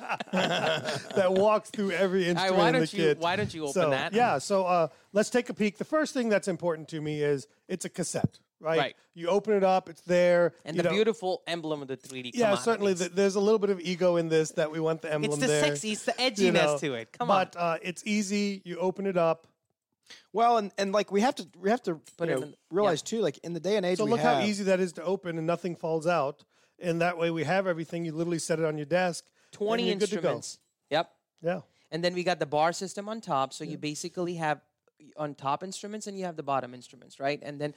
[0.32, 3.18] that walks through every right, instrument why in the don't you- kit.
[3.18, 4.12] why don't you open so, that?
[4.12, 4.38] Yeah.
[4.38, 5.78] So uh, let's take a peek.
[5.78, 8.78] The first thing that's important to me is it's a cassette, right?
[8.78, 8.96] Right.
[9.14, 10.52] You open it up, it's there.
[10.64, 12.32] and the know- beautiful emblem of the 3D.
[12.34, 12.92] Yeah, on, certainly.
[12.92, 15.40] it's- there's a little bit of ego in this that we want the emblem It's
[15.40, 15.64] the there.
[15.64, 16.78] sexy, it's the edginess you know.
[16.78, 17.12] to it.
[17.12, 17.46] Come on.
[17.52, 18.62] but, uh, it's easy.
[18.64, 19.46] You open it up.
[20.32, 23.00] Well, and, and like we have to we have to Put it know, in- realize
[23.02, 24.92] too, like in the day and age, So we look have, how easy that is
[24.94, 26.44] to open and nothing falls out.
[26.78, 28.04] And that way we have everything.
[28.04, 29.24] You literally set it on your desk.
[29.44, 30.18] and 20 you're good to go.
[30.36, 30.58] instruments.
[30.90, 31.10] Yep.
[31.42, 31.60] Yeah.
[31.90, 33.52] And then we got the bar system on top.
[33.54, 34.60] So you basically have
[35.16, 37.40] on top instruments and you have the bottom instruments, right?
[37.42, 37.72] And then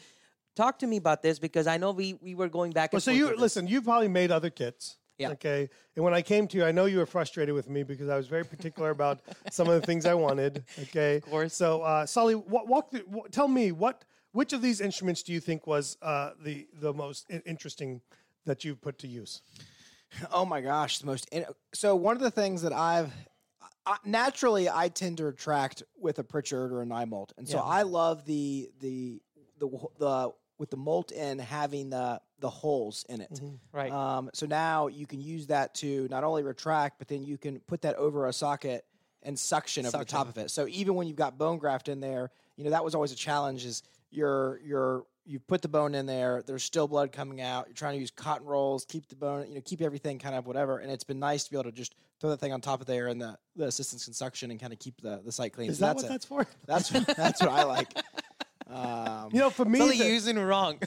[0.58, 3.04] talk to me about this because I know we, we were going back Well, and
[3.04, 3.68] so forth you listen.
[3.68, 4.98] You've probably made other kits.
[5.18, 5.32] Yeah.
[5.32, 5.70] Okay.
[5.96, 8.18] And when I came to you, I know you were frustrated with me because I
[8.18, 9.20] was very particular about
[9.52, 10.64] some of the things I wanted.
[10.84, 11.18] Okay.
[11.18, 11.54] Of course.
[11.56, 12.92] So, uh, Sully, wa- walk.
[12.92, 16.68] Through, wa- tell me what which of these instruments do you think was uh, the
[16.82, 18.02] the most i- interesting
[18.46, 19.42] that you've put to use?
[20.32, 21.28] Oh my gosh, the most.
[21.32, 23.12] In, so one of the things that I've
[23.88, 27.64] I, naturally I tend to attract with a Pritchard or a Nymolt, and so Yeah.
[27.64, 29.20] I love the the
[29.60, 29.68] the
[29.98, 33.42] the with the molt in having the the holes in it.
[33.72, 33.92] Right.
[33.92, 37.60] Um, so now you can use that to not only retract, but then you can
[37.62, 38.86] put that over a socket
[39.24, 40.52] and suction over the top of it.
[40.52, 43.16] So even when you've got bone graft in there, you know that was always a
[43.16, 43.66] challenge.
[43.66, 47.68] Is you're you're you put the bone in there, there's still blood coming out.
[47.68, 50.48] You're trying to use cotton rolls, keep the bone, you know, keep everything kind of
[50.48, 50.78] whatever.
[50.78, 52.88] And it's been nice to be able to just throw that thing on top of
[52.88, 55.70] there, and the the assistants can suction and kind of keep the the site clean.
[55.72, 57.02] Is So that that's what a- that's for?
[57.02, 57.92] That's that's what I like.
[58.70, 60.80] Um, You know, for me, Totally the- using wrong.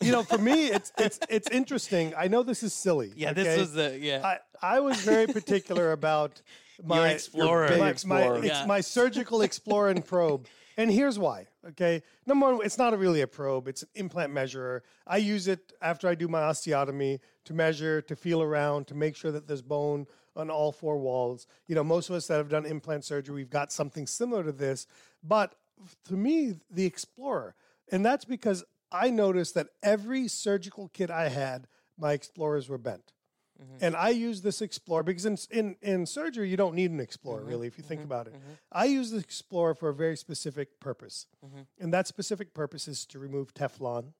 [0.00, 2.14] you know, for me, it's it's it's interesting.
[2.16, 3.12] I know this is silly.
[3.16, 3.58] yeah, this okay?
[3.60, 4.20] was the yeah.
[4.62, 6.42] I, I was very particular about
[6.84, 7.64] my explorer.
[7.64, 8.36] my, Big my- explorer.
[8.38, 8.66] it's Yeah.
[8.66, 10.46] my surgical explorer and probe.
[10.78, 11.48] And here's why.
[11.68, 14.82] Okay, number one, it's not really a probe; it's an implant measurer.
[15.06, 19.14] I use it after I do my osteotomy to measure, to feel around, to make
[19.14, 21.46] sure that there's bone on all four walls.
[21.68, 24.50] You know, most of us that have done implant surgery, we've got something similar to
[24.52, 24.86] this.
[25.22, 25.54] But
[26.08, 27.54] to me, the explorer,
[27.90, 31.66] and that's because I noticed that every surgical kit I had,
[31.98, 33.12] my explorers were bent.
[33.62, 33.84] Mm-hmm.
[33.84, 37.40] And I use this Explorer because in, in, in surgery, you don't need an Explorer,
[37.40, 37.48] mm-hmm.
[37.48, 38.10] really, if you think mm-hmm.
[38.10, 38.34] about it.
[38.70, 41.26] I use the Explorer for a very specific purpose.
[41.78, 44.12] And that specific purpose is to remove Teflon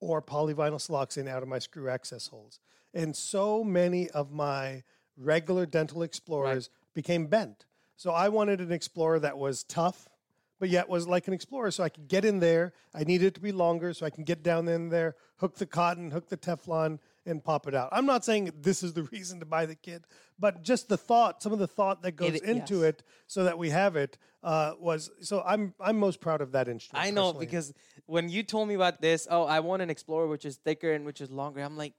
[0.00, 2.58] or polyvinyl siloxane out of my screw access holes.
[2.94, 4.82] And so many of my
[5.16, 7.66] regular dental Explorers became bent.
[7.96, 10.08] So I wanted an Explorer that was tough,
[10.58, 12.72] but yet was like an explorer so I could get in there.
[12.94, 15.66] I needed it to be longer so I can get down in there, hook the
[15.66, 17.88] cotton, hook the Teflon, and pop it out.
[17.92, 20.04] I'm not saying this is the reason to buy the kit,
[20.38, 22.84] but just the thought, some of the thought that goes It- into yes.
[22.90, 26.68] it so that we have it uh, was so I'm I'm most proud of that
[26.68, 27.04] instrument.
[27.04, 27.46] I know personally.
[27.46, 27.74] because
[28.06, 31.04] when you told me about this, oh, I want an Explorer which is thicker and
[31.04, 31.60] which is longer.
[31.62, 31.94] I'm like,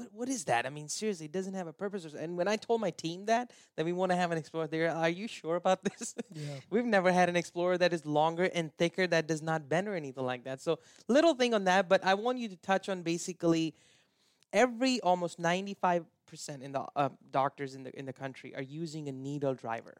[0.00, 0.66] what, what is that?
[0.66, 2.04] I mean, seriously, it doesn't have a purpose.
[2.14, 4.90] And when I told my team that that we want to have an Explorer, they're,
[4.90, 6.14] are you sure about this?
[6.32, 6.54] Yeah.
[6.70, 9.94] We've never had an Explorer that is longer and thicker that does not bend or
[9.94, 10.60] anything like that.
[10.60, 13.74] So little thing on that, but I want you to touch on basically
[14.52, 19.08] every almost 95 percent in the uh, doctors in the in the country are using
[19.08, 19.94] a needle driver,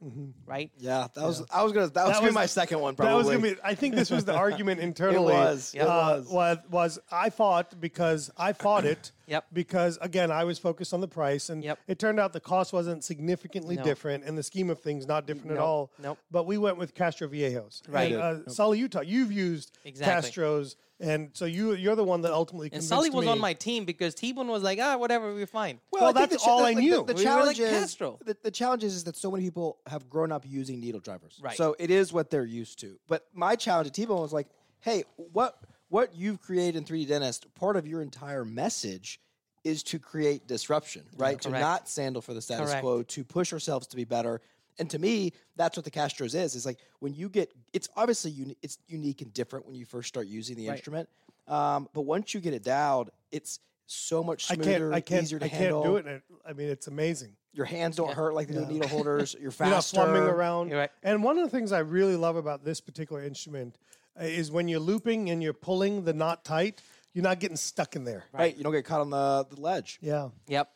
[0.47, 0.71] right?
[0.79, 2.95] yeah, that was I was gonna that was That gonna be my second one.
[2.95, 3.11] probably.
[3.13, 3.61] That was gonna be.
[3.65, 5.35] I think this was the argument internally.
[5.35, 6.29] was, it uh, was.
[6.29, 6.59] was.
[6.71, 9.11] was I fought because I fought it.
[9.31, 9.47] Yep.
[9.53, 11.79] Because again, I was focused on the price, and Yep.
[11.87, 13.85] it turned out the cost wasn't significantly No.
[13.85, 15.93] different, and the scheme of things, not different at all.
[16.03, 16.19] Nope.
[16.31, 17.83] But we went with Castroviejos.
[17.88, 18.12] Right.
[18.12, 20.29] And, uh, Sully, Utah, you've used Exactly.
[20.29, 23.31] Castro's, and so you you're the one that ultimately And convinced Sully was me.
[23.31, 25.81] on my team because T-Bone was like, ah, whatever, we're fine.
[25.93, 27.05] Well, I think that's the all the- I knew.
[27.07, 28.19] The, We challenge like is Castro.
[28.25, 31.38] the, the challenge is, is that so many people have grown up using needle drivers.
[31.40, 31.57] Right.
[31.57, 32.99] So it is what they're used to.
[33.07, 34.49] But my challenge to T-Bone was like,
[34.81, 35.57] hey, what
[35.90, 39.20] what you've created in 3D Dentist, part of your entire message
[39.64, 41.38] is to create disruption, right?
[41.42, 42.83] To not sandal for the status Correct.
[42.83, 44.40] quo, to push ourselves to be better.
[44.79, 46.55] And to me, that's what the Castros is.
[46.55, 50.09] Is like when you get, it's obviously uni- it's unique and different when you first
[50.09, 50.74] start using the Right.
[50.76, 51.09] instrument.
[51.46, 55.22] Um, but once you get it dialed, it's so much I smoother, can't, I can't,
[55.24, 55.83] easier to I handle.
[55.83, 56.22] can't do it.
[56.46, 57.37] I mean, it's amazing.
[57.53, 59.35] Your hands don't hurt like they do needle holders.
[59.38, 59.96] You're faster.
[59.96, 60.31] You're not faster.
[60.31, 60.68] around.
[60.70, 60.90] You're right.
[61.03, 63.76] And one of the things I really love about this particular instrument
[64.18, 68.05] is when you're looping and you're pulling the knot tight, you're not getting stuck in
[68.05, 68.25] there.
[68.33, 68.57] Right.
[68.57, 69.99] You don't get caught on the, the ledge.
[70.01, 70.29] Yeah.
[70.49, 70.68] Yep.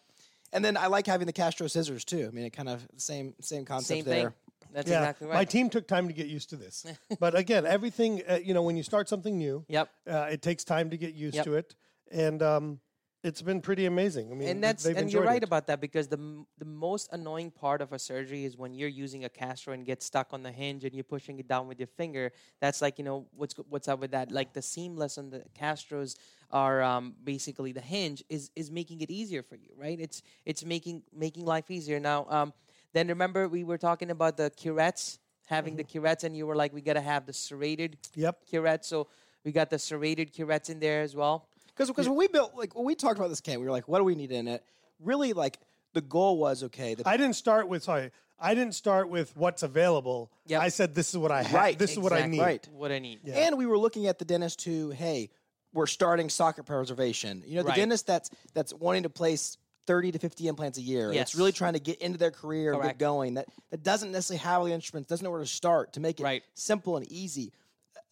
[0.53, 2.27] And then I like having the Castro scissors too.
[2.29, 4.23] I mean, it kind of same same concept Same there.
[4.31, 4.33] thing.
[4.73, 5.35] That's yeah, exactly right.
[5.35, 6.85] my team took time to get used to this,
[7.21, 9.89] but again, everything uh, you know, when you start something new, Yep.
[10.11, 11.45] uh, it takes time to get used Yep.
[11.45, 11.75] to it,
[12.11, 12.81] and um,
[13.25, 14.31] it's been pretty amazing.
[14.31, 15.47] I mean, and that's and you're right it.
[15.47, 19.25] about that because the the most annoying part of a surgery is when you're using
[19.25, 21.87] a Castro and get stuck on the hinge and you're pushing it down with your
[21.87, 22.31] finger.
[22.61, 24.31] That's like you know what's what's up with that.
[24.31, 26.17] Like the seamless on the Castros
[26.51, 29.99] are um, basically the hinge is is making it easier for you, right?
[29.99, 32.27] It's it's making making life easier now.
[32.29, 32.53] Um,
[32.93, 36.73] then remember we were talking about the curettes having the curettes, and you were like,
[36.73, 38.39] we gotta have the serrated Yep.
[38.51, 38.85] curette.
[38.85, 39.09] So
[39.45, 41.49] we got the serrated curettes in there as well.
[41.75, 43.89] Because because when we built like when we talked about this can, we were like,
[43.89, 44.63] what do we need in it?
[45.01, 45.59] Really, like
[45.93, 46.95] the goal was okay.
[46.95, 48.11] The, I didn't start with sorry.
[48.39, 50.31] I didn't start with what's available.
[50.47, 50.61] Yep.
[50.61, 51.55] I said this is what I have.
[51.55, 52.41] Right, This is what I need.
[52.41, 52.69] Right.
[52.73, 53.21] What I need.
[53.29, 55.31] And we were looking at the dentist who, hey,
[55.73, 57.43] we're starting socket preservation.
[57.47, 57.77] You know, the Right.
[57.77, 59.57] dentist that's that's wanting to place
[59.87, 61.13] 30 to 50 implants a year.
[61.13, 61.19] Yes.
[61.21, 63.35] That's really trying to get into their career and get going.
[63.35, 66.21] That that doesn't necessarily have all the instruments, doesn't know where to start to make
[66.21, 66.43] it Right.
[66.55, 67.53] simple and easy.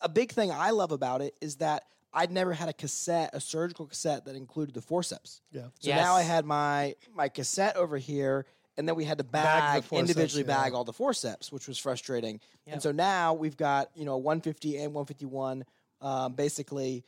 [0.01, 3.41] A big thing I love about it is that I'd never had a cassette, a
[3.41, 5.41] surgical cassette that included the forceps.
[5.51, 5.67] Yeah.
[5.79, 8.47] So now I had my my cassette over here,
[8.77, 10.63] and then we had to Bag bag, forceps, individually yeah.
[10.63, 12.41] bag all the forceps, which was frustrating.
[12.67, 12.75] Yep.
[12.75, 15.65] And so now we've got you know 150 and 151,
[16.01, 17.05] um, basically,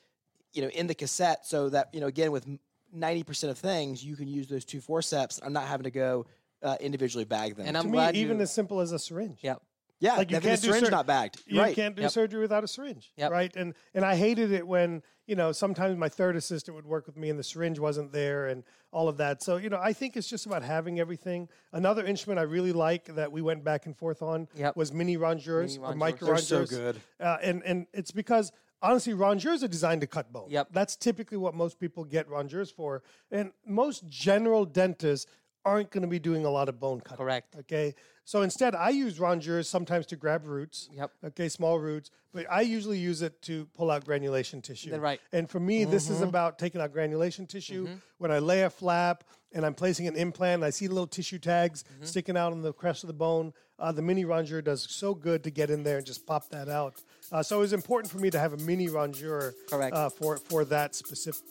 [0.52, 2.46] you know, in the cassette, so that you know again with
[2.92, 5.40] 90 percent of things you can use those two forceps.
[5.44, 6.26] I'm not having to go
[6.62, 7.66] uh, individually bag them.
[7.66, 9.38] And I'm me, glad even you, as simple as a syringe.
[9.42, 9.62] Yep.
[10.00, 11.42] Yeah, like you can't the do syringe sur- not bagged.
[11.46, 11.74] You right.
[11.74, 12.10] can't do Yep.
[12.10, 13.30] surgery without a syringe, Yep.
[13.30, 13.54] right?
[13.56, 17.16] And and I hated it when you know sometimes my third assistant would work with
[17.16, 19.42] me and the syringe wasn't there and all of that.
[19.42, 21.48] So you know I think it's just about having everything.
[21.72, 24.76] Another instrument I really like that we went back and forth on Yep.
[24.76, 25.96] was mini rongeurs Mini or rongeurs.
[25.96, 27.00] micro They're so good.
[27.20, 28.52] Uh, and and it's because
[28.82, 30.50] honestly rongeurs are designed to cut bone.
[30.50, 30.68] Yep.
[30.72, 35.30] That's typically what most people get rongeurs for, and most general dentists
[35.64, 37.24] aren't going to be doing a lot of bone cutting.
[37.24, 37.56] Correct.
[37.60, 37.94] Okay.
[38.24, 40.88] So instead, I use rongeurs sometimes to grab roots.
[40.92, 41.10] Yep.
[41.26, 44.90] Okay, small roots, but I usually use it to pull out granulation tissue.
[44.90, 45.20] Then right.
[45.32, 47.88] And for me, this is about taking out granulation tissue.
[48.18, 51.38] When I lay a flap and I'm placing an implant, and I see little tissue
[51.38, 53.52] tags sticking out on the crest of the bone.
[53.78, 56.68] Uh, the mini rongeur does so good to get in there and just pop that
[56.68, 57.02] out.
[57.32, 59.94] Uh, so it was important for me to have a mini rongeur Correct.
[59.94, 61.42] Uh, for for that specific.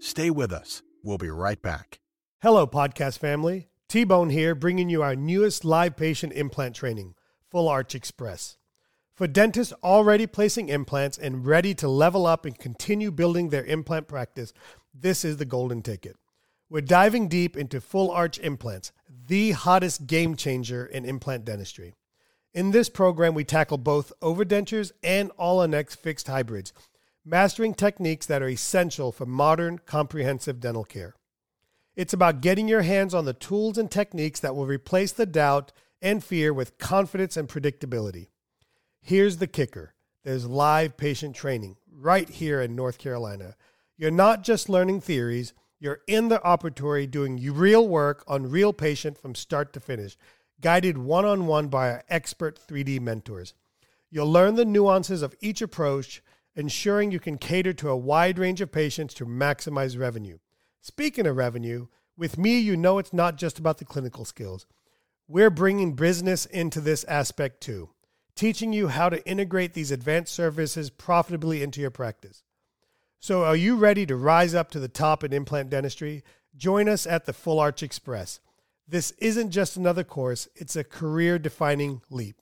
[0.00, 0.82] Stay with us.
[1.02, 1.98] We'll be right back.
[2.42, 3.69] Hello, podcast family.
[3.90, 7.16] T Bone here, bringing you our newest live patient implant training,
[7.50, 8.56] Full Arch Express.
[9.16, 14.06] For dentists already placing implants and ready to level up and continue building their implant
[14.06, 14.52] practice,
[14.94, 16.14] this is the golden ticket.
[16.68, 18.92] We're diving deep into full arch implants,
[19.26, 21.96] the hottest game changer in implant dentistry.
[22.54, 26.72] In this program, we tackle both overdentures and All-on-X fixed hybrids,
[27.24, 31.16] mastering techniques that are essential for modern, comprehensive dental care.
[31.96, 35.72] It's about getting your hands on the tools and techniques that will replace the doubt
[36.00, 38.28] and fear with confidence and predictability.
[39.02, 43.56] Here's the kicker there's live patient training right here in North Carolina.
[43.96, 49.18] You're not just learning theories, you're in the operatory doing real work on real patient
[49.18, 50.16] from start to finish,
[50.60, 53.54] guided one on one by our expert 3D mentors.
[54.10, 56.22] You'll learn the nuances of each approach,
[56.54, 60.38] ensuring you can cater to a wide range of patients to maximize revenue.
[60.80, 64.66] Speaking of revenue, with me, you know it's not just about the clinical skills.
[65.28, 67.90] We're bringing business into this aspect too,
[68.34, 72.42] teaching you how to integrate these advanced services profitably into your practice.
[73.18, 76.24] So, are you ready to rise up to the top in implant dentistry?
[76.56, 78.40] Join us at the Full Arch Express.
[78.88, 82.40] This isn't just another course, it's a career defining leap.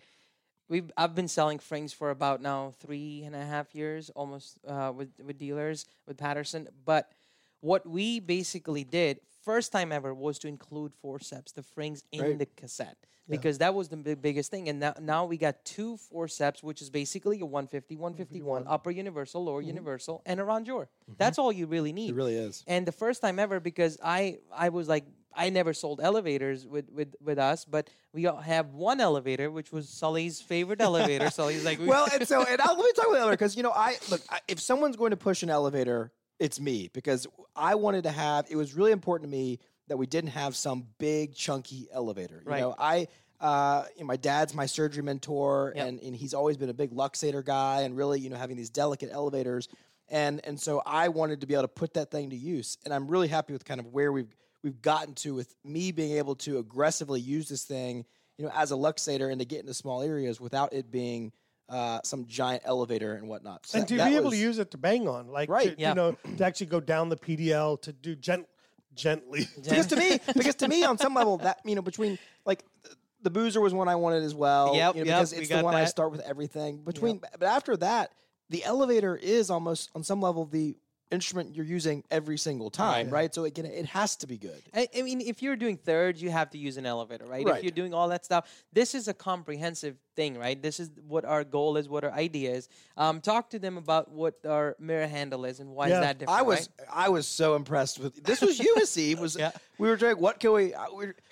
[0.68, 4.90] we've I've been selling frings for about now three and a half years almost uh,
[4.94, 6.66] with with dealers with Patterson.
[6.86, 7.12] But
[7.60, 12.38] what we basically did first time ever was to include forceps, the frings in Right.
[12.38, 12.98] the cassette.
[13.28, 16.80] Because that was the big, biggest thing, and now, now we got two forceps, which
[16.80, 19.66] is basically a 150, 151, upper universal, lower mm-hmm.
[19.74, 20.82] universal, and a rongeur.
[20.82, 21.14] Mm-hmm.
[21.18, 22.10] That's all you really need.
[22.10, 22.62] It really is.
[22.68, 26.88] And the first time ever, because I I was like I never sold elevators with
[26.90, 31.30] with with us, but we all have one elevator, which was Sully's favorite elevator.
[31.38, 33.56] Sully's like, we- well, and so and I'll, let me talk about the elevator because
[33.56, 37.26] you know I look I, if someone's going to push an elevator, it's me because
[37.54, 38.46] I wanted to have.
[38.50, 39.58] It was really important to me
[39.88, 42.42] that we didn't have some big chunky elevator.
[42.44, 42.60] You Right.
[42.60, 43.08] know, I.
[43.38, 45.86] Uh, you know, my dad's my surgery mentor, Yep.
[45.86, 48.70] and, and he's always been a big Luxator guy, and really, you know, having these
[48.70, 49.68] delicate elevators,
[50.08, 52.94] and and so I wanted to be able to put that thing to use, and
[52.94, 56.34] I'm really happy with kind of where we've we've gotten to with me being able
[56.36, 58.06] to aggressively use this thing,
[58.38, 61.30] you know, as a Luxator and to get into small areas without it being
[61.68, 63.66] uh, some giant elevator and whatnot.
[63.66, 65.74] So and to that be able was- to use it to bang on, like Right.
[65.76, 65.88] to, Yeah.
[65.90, 68.46] you know, to actually go down the PDL to do gent-
[68.94, 69.48] gently.
[69.62, 72.96] because to me, because to me, on some level, that you know, between like th-
[73.22, 74.74] the boozer was one I wanted as well.
[74.76, 76.78] Yep, you know, yep, because we it's the got one I start with everything.
[76.84, 78.12] Between, but after that,
[78.48, 80.76] the elevator is almost on some level the
[81.10, 83.32] instrument you're using every single time, right?
[83.34, 84.60] So again, it has to be good.
[84.74, 87.44] I, I mean, if you're doing thirds, you have to use an elevator, right?
[87.46, 87.58] Right.
[87.58, 90.60] If you're doing all that stuff, this is a comprehensive thing, right?
[90.60, 92.68] This is what our goal is, what our idea is.
[92.96, 95.94] Um, talk to them about what our mirror handle is and why Yeah.
[95.94, 96.38] is that different.
[96.40, 96.88] I was right?
[96.92, 98.40] I was so impressed with this.
[98.40, 99.20] Was you, Steve?
[99.20, 99.52] Was Yeah.
[99.78, 100.74] we were doing What can we?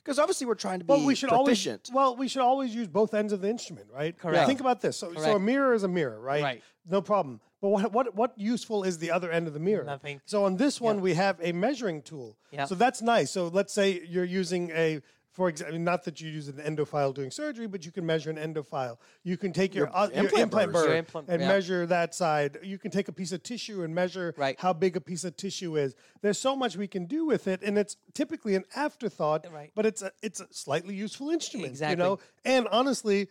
[0.05, 1.89] Because obviously we're trying to be Well, we should proficient.
[1.91, 4.17] always well, we should always use both ends of the instrument, right?
[4.17, 4.47] Correct.
[4.47, 4.99] Think about this.
[4.99, 6.43] So, so a mirror is a mirror, right?
[6.43, 6.63] Right.
[6.89, 7.41] No problem.
[7.63, 9.85] But what what what useful is the other end of the mirror?
[9.85, 10.21] Nothing.
[10.27, 12.37] So on this one, we have a measuring tool.
[12.51, 12.67] Yeah.
[12.67, 13.31] So that's nice.
[13.31, 15.01] So let's say you're using a
[15.35, 18.31] for example, not that you use an endo file doing surgery, but you can measure
[18.31, 19.01] an endo file.
[19.25, 21.49] You can take your, uh, your implant implant burr Your implant- and yeah.
[21.49, 22.59] measure that side.
[22.63, 24.59] You can take a piece of tissue and measure Right.
[24.61, 25.97] how big a piece of tissue is.
[26.23, 29.73] There's so much we can do with it, and it's typically an afterthought, Right.
[29.75, 31.69] but it's a it's a slightly useful instrument.
[31.71, 31.93] Exactly.
[32.05, 33.29] You know, and honestly,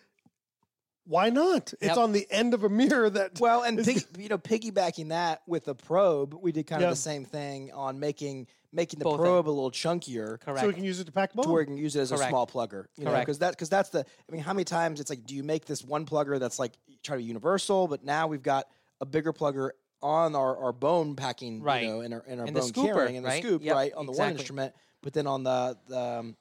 [1.06, 1.74] why not?
[1.82, 5.42] It's on the end of a mirror that Well, and pig, you know, piggybacking that
[5.48, 9.20] with a probe, we did kind of the same thing on making making the Both
[9.20, 10.40] probe a little chunkier.
[10.40, 10.60] Correct.
[10.62, 11.46] so we can use it to pack bone.
[11.46, 13.26] To where you can use it as a small plugger, you know, Correct.
[13.28, 14.00] because that because that's the.
[14.00, 16.74] I mean, how many times it's like, do you make this one plugger that's like
[17.04, 18.68] try to be universal, but now we've got
[19.02, 19.70] a bigger plugger
[20.02, 21.84] on our, our bone packing, Right.
[21.84, 23.44] you know, and our, and our And the bone scooper, carrying and the right?
[23.44, 26.36] scoop, Yep, right, on the one instrument, but then on the the um,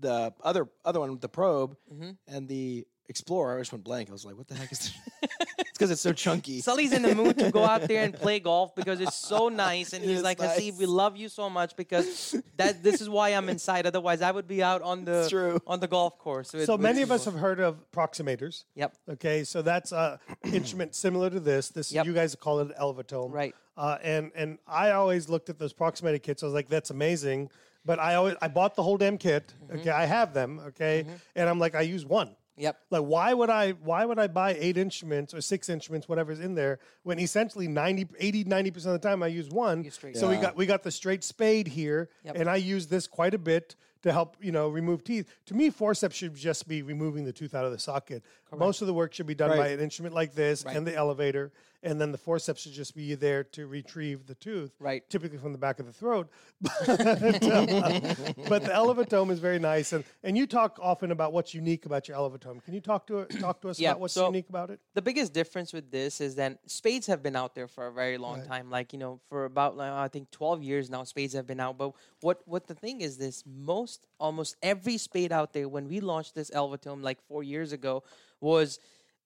[0.00, 2.10] the other other one with the probe Mm-hmm.
[2.28, 4.10] and the Explorer, I just went blank.
[4.10, 4.92] I was like, what the heck is this?
[5.80, 6.60] it's because it's so chunky.
[6.60, 9.92] Sully's in the mood to go out there and play golf because it's so nice,
[9.92, 13.30] and he's is like, "Hasib, we love you so much because that this is why
[13.30, 13.86] I'm inside.
[13.86, 15.60] Otherwise, I would be out on the true.
[15.66, 18.64] on the golf course." with- So with many of us have heard of proximators.
[18.74, 18.94] Yep.
[19.10, 21.68] Okay, so that's a instrument similar to this.
[21.68, 22.06] This Yep.
[22.06, 23.54] you guys call it an elevatome, Right.
[23.76, 26.42] Uh, and and I always looked at those proximator kits.
[26.42, 27.50] I was like, that's amazing.
[27.84, 29.54] But I always I bought the whole damn kit.
[29.64, 29.78] Mm-hmm.
[29.78, 30.58] Okay, I have them.
[30.68, 31.06] Okay,
[31.36, 32.34] and I'm like, I use one.
[32.58, 32.78] Yep.
[32.90, 33.70] Like, why would I?
[33.72, 38.08] Why would I buy eight instruments or six instruments, whatever's in there, when essentially 90,
[38.18, 39.84] 80, 90 percent of the time I use one?
[39.84, 42.36] Use straight So we got we got the straight spade here, Yep.
[42.36, 45.28] and I use this quite a bit to help you know remove teeth.
[45.46, 48.22] To me, forceps should just be removing the tooth out of the socket.
[48.56, 51.52] Most of the work should be done by an instrument like this and the elevator,
[51.82, 55.08] and then the forceps should just be there to retrieve the tooth, Right.
[55.08, 56.28] Typically from the back of the throat.
[56.60, 58.00] But, uh,
[58.48, 62.08] but the elevatome is very nice, and and you talk often about what's unique about
[62.08, 62.64] your elevatome.
[62.64, 64.80] Can you talk to talk to us Yeah, about what's so- unique about it?
[64.94, 68.18] the biggest difference with this is that spades have been out there for a very
[68.18, 71.46] long time like you know for about like, i think 12 years now spades have
[71.46, 75.68] been out but what what the thing is this most almost every spade out there
[75.68, 78.02] when we launched this elvatome like four years ago
[78.40, 78.80] was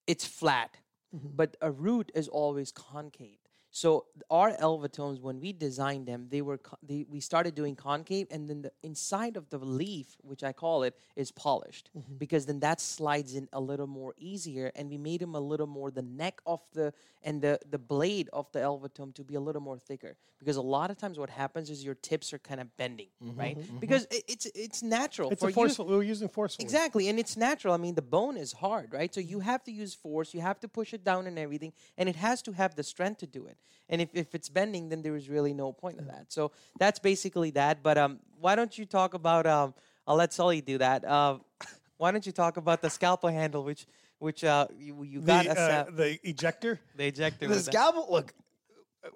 [0.06, 0.76] it's flat
[1.12, 3.41] but a root is always concave
[3.74, 8.48] so our elvatomes when we designed them they were they, we started doing concave and
[8.48, 12.14] then the inside of the leaf which i call it is polished mm-hmm.
[12.16, 15.66] because then that slides in a little more easier and we made them a little
[15.66, 16.92] more the neck of the
[17.24, 20.62] and the the blade of the elvatome to be a little more thicker because a
[20.62, 23.78] lot of times what happens is your tips are kind of bending mm-hmm, right mm-hmm.
[23.78, 25.84] because it, it's it's natural It's for a you.
[25.84, 26.62] We were using forceful.
[26.62, 27.74] Exactly, and it's natural.
[27.74, 29.12] I mean, the bone is hard, right?
[29.14, 32.08] So you have to use force, you have to push it down and everything, and
[32.08, 33.56] it has to have the strength to do it.
[33.88, 36.26] And if, if it's bending, then there is really no point in that.
[36.32, 37.82] So that's basically that.
[37.82, 39.46] But um, why don't you talk about?
[39.46, 39.74] Um,
[40.06, 41.04] I'll let Sully do that.
[41.04, 41.38] Uh,
[41.98, 43.86] why don't you talk about the scalpel handle, which
[44.18, 46.80] which uh, you, you The, got uh, a sa- the ejector.
[46.96, 47.46] the ejector.
[47.48, 47.72] the with that.
[47.72, 48.32] scalpel look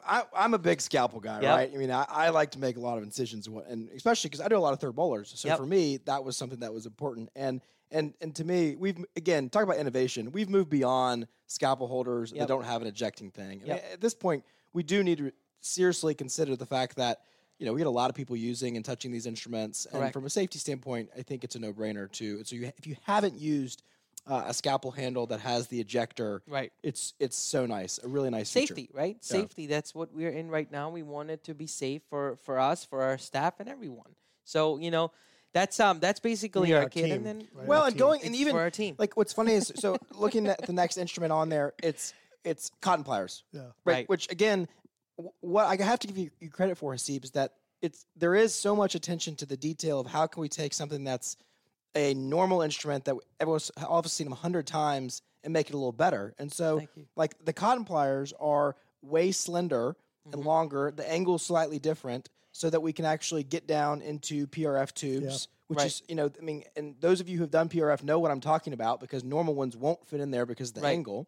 [0.04, 1.56] I, I'm a big scalpel guy, Yep.
[1.56, 1.70] right?
[1.72, 4.40] I mean, I, I like to make a lot of incisions, and and especially because
[4.44, 5.32] I do a lot of third molars.
[5.36, 5.58] So Yep.
[5.58, 7.30] for me, that was something that was important.
[7.36, 7.60] And
[7.90, 10.32] and and to me, we've again talk about innovation.
[10.32, 12.40] We've moved beyond scalpel holders Yep.
[12.40, 13.62] that don't have an ejecting thing.
[13.64, 17.20] I mean, at this point, we do need to seriously consider the fact that
[17.58, 20.12] you know we get a lot of people using and touching these instruments, and Correct.
[20.12, 22.42] from a safety standpoint, I think it's a no-brainer too.
[22.44, 23.82] So you, if you haven't used
[24.26, 26.72] uh, a scalpel handle that has the ejector, Right.
[26.82, 28.74] It's it's so nice, a really nice feature.
[28.74, 29.16] safety, right?
[29.22, 29.40] Yeah.
[29.40, 29.66] Safety.
[29.68, 30.90] That's what we're in right now.
[30.90, 34.16] We want it to be safe for for us, for our staff, and everyone.
[34.44, 35.12] So you know,
[35.56, 37.66] that's um that's basically our, our kit, team, and then right?
[37.66, 37.98] Well, Our and team.
[38.06, 38.94] going and It's even for our team.
[38.98, 42.12] like what's funny is so looking at the next instrument on there, it's
[42.44, 43.60] it's cotton pliers, Yeah.
[43.62, 43.72] right?
[43.84, 44.08] Right.
[44.08, 44.68] Which again,
[45.16, 48.34] w- what I have to give you, you credit for, Hasib, is that it's there
[48.34, 51.36] is so much attention to the detail of how can we take something that's
[51.94, 55.74] a normal instrument that everyone's all of us seen a hundred times and make it
[55.74, 56.34] a little better.
[56.38, 56.82] And so,
[57.16, 60.48] like the cotton pliers are way slender and Mm-hmm.
[60.48, 60.92] longer.
[60.94, 65.76] The angle's slightly different, so that we can actually get down into PRF tubes, which
[65.78, 65.86] Right.
[65.86, 68.30] is you know, I mean, and those of you who have done PRF know what
[68.30, 70.92] I'm talking about because normal ones won't fit in there because of the Right.
[70.92, 71.26] angle,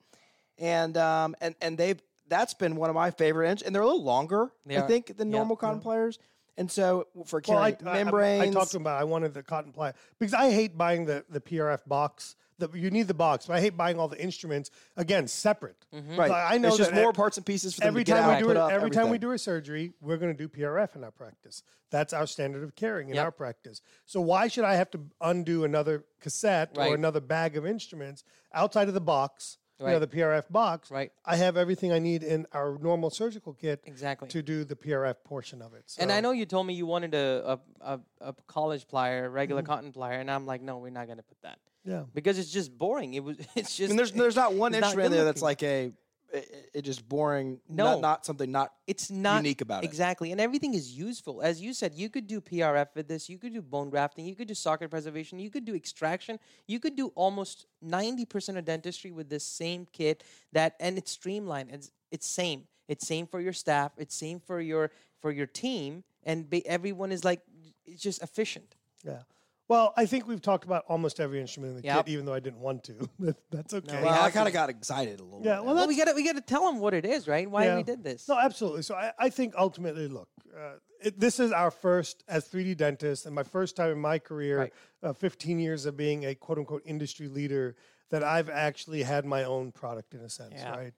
[0.58, 3.86] and um and and they've that's been one of my favorite, ins- and they're a
[3.86, 4.86] little longer, They I are.
[4.88, 5.38] think, than Yeah.
[5.38, 6.18] normal cotton pliers.
[6.58, 9.32] And so for Well, I, carrying I- I- I, talked to him about I wanted
[9.32, 12.34] the cotton ply because I hate buying the, the PRF box.
[12.58, 15.86] The, you need the box, but I hate buying all the instruments again separate.
[15.94, 16.16] Mm-hmm.
[16.16, 16.28] right?
[16.28, 18.20] Like, I know it's just more ev- parts and pieces for them Every to get
[18.20, 20.36] time out, we do it, up, every time we do a surgery, we're going to
[20.36, 21.62] do PRF in our practice.
[21.92, 23.24] That's our standard of caring in Yep.
[23.24, 23.80] our practice.
[24.06, 28.88] So why should I have to undo another cassette or another bag of instruments outside
[28.88, 29.58] of the box?
[29.80, 30.90] You know, the PRF box.
[30.90, 31.12] Right.
[31.24, 34.28] I have everything I need in our normal surgical kit Exactly.
[34.28, 35.94] to do the PRF portion of it.
[35.98, 39.28] And I know you told me you wanted a a, a, a college plier, a
[39.28, 39.66] regular Mm-hmm.
[39.72, 42.02] cotton plier, and I'm like, no, we're not gonna put that Yeah.
[42.12, 43.14] because it's just boring.
[43.14, 43.36] It was.
[43.54, 43.90] It's just.
[43.90, 45.92] and there's there's not one instrument there that's like a
[46.32, 47.60] it, it just boring.
[47.68, 47.84] No.
[47.92, 49.86] not, not something not it's not unique about it.
[49.86, 53.38] exactly and everything is useful as you said you could do prf with this you
[53.38, 56.96] could do bone grafting you could do socket preservation you could do extraction you could
[56.96, 60.22] do almost 90% of dentistry with this same kit
[60.52, 64.60] that and it's streamlined it's it's same it's same for your staff it's same for
[64.60, 67.40] your for your team and ba- everyone is like
[67.86, 69.22] it's just efficient Yeah.
[69.68, 72.06] Well, I think we've talked about almost every instrument in the Yep.
[72.06, 73.08] kit, even though I didn't want to.
[73.18, 73.98] But that's okay.
[73.98, 75.42] we Well, I kind of got excited a little.
[75.44, 75.56] yeah.
[75.56, 75.64] bit.
[75.66, 77.76] Well, well we gotta we gotta tell them what it is right why Yeah.
[77.76, 78.82] we did this No, absolutely.
[78.82, 83.26] So I, I think ultimately, look, uh, it, this is our first as 3D dentist
[83.26, 84.72] and my first time in my career, Right.
[85.02, 87.76] uh, 15 years of being a quote unquote industry leader,
[88.08, 90.70] that I've actually had my own product in a sense, Yeah.
[90.70, 90.94] right?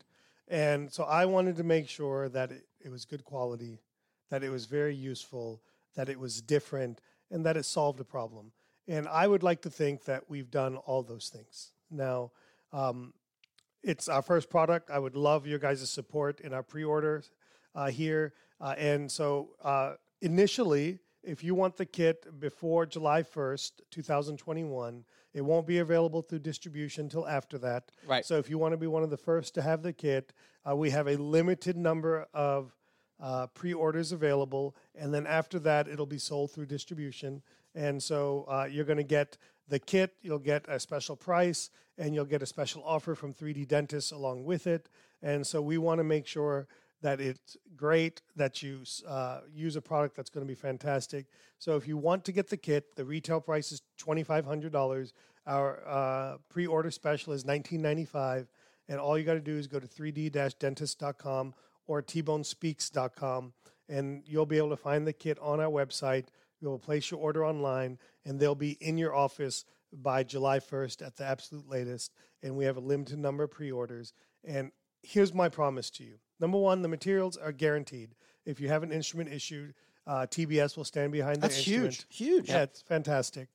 [0.46, 3.80] And so I wanted to make sure that it, it was good quality,
[4.30, 5.60] that it was very useful,
[5.96, 7.00] that it was different,
[7.32, 8.52] and that it solved a problem.
[8.88, 11.72] And I would like to think that we've done all those things.
[11.90, 12.32] Now,
[12.72, 13.12] um,
[13.82, 14.90] it's our first product.
[14.90, 17.30] I would love your guys' support in our pre-orders
[17.74, 18.34] uh, here.
[18.60, 25.42] Uh, and so uh, initially, if you want the kit before July 1st, 2021, it
[25.42, 27.90] won't be available through distribution until after that.
[28.06, 28.24] Right.
[28.24, 30.32] So if you want to be one of the first to have the kit,
[30.68, 32.74] uh, we have a limited number of
[33.20, 37.42] uh, pre-orders available, and then after that, it'll be sold through distribution.
[37.74, 39.36] And so uh, you're going to get
[39.68, 43.68] the kit, you'll get a special price, and you'll get a special offer from 3D
[43.68, 44.88] Dentists along with it.
[45.22, 46.66] And so we want to make sure
[47.02, 51.26] that it's great that you uh, use a product that's going to be fantastic.
[51.58, 54.72] So if you want to get the kit, the retail price is twenty five hundred
[54.72, 55.12] dollars.
[55.46, 58.48] Our uh, pre-order special is nineteen ninety five,
[58.88, 61.54] and all you got to do is go to 3d-dentist.com
[61.86, 63.52] or tbonespeaks.com,
[63.88, 66.26] and you'll be able to find the kit on our website.
[66.60, 71.16] You'll place your order online, and they'll be in your office by July 1st at
[71.16, 72.12] the absolute latest.
[72.42, 74.12] And we have a limited number of pre orders.
[74.44, 74.70] And
[75.02, 78.14] here's my promise to you number one, the materials are guaranteed.
[78.46, 79.74] If you have an instrument issued,
[80.06, 82.06] uh, TBS will stand behind the That's instrument.
[82.08, 82.48] huge, huge.
[82.48, 83.48] Yeah, it's fantastic.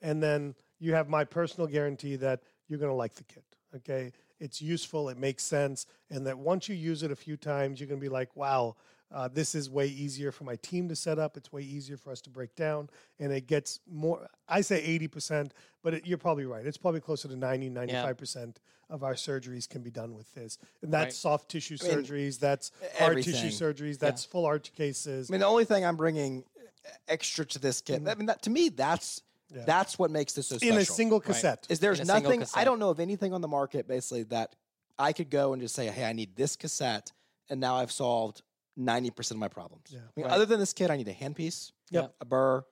[0.00, 3.44] And then you have my personal guarantee that you're going to like the kit.
[3.76, 4.12] Okay.
[4.40, 5.86] It's useful, it makes sense.
[6.10, 8.74] And that once you use it a few times, you're going to be like, wow,
[9.12, 11.36] uh, this is way easier for my team to set up.
[11.36, 12.88] It's way easier for us to break down.
[13.18, 15.50] And it gets more, I say 80%,
[15.82, 16.66] but it, you're probably right.
[16.66, 18.56] It's probably closer to 90, 95%
[18.88, 20.58] of our surgeries can be done with this.
[20.82, 21.14] And that's Right.
[21.14, 25.30] soft tissue mean, surgeries, that's hard tissue surgeries, that's full arch cases.
[25.30, 26.44] I mean, the only thing I'm bringing
[27.08, 30.56] extra to this kit, I mean, that, to me, that's that's what makes this so
[30.56, 30.76] special.
[30.76, 31.66] in a single cassette.
[31.68, 34.22] is there's In a single nothing I don't know of anything on the market basically
[34.24, 34.56] that
[34.98, 37.12] I could go and just say, hey, I need this cassette,
[37.50, 38.40] and now I've solved
[38.76, 39.94] ninety percent of my problems.
[39.94, 40.32] I mean, Right.
[40.32, 42.14] other than this kit, I need a handpiece, Yep.
[42.20, 42.64] a burr,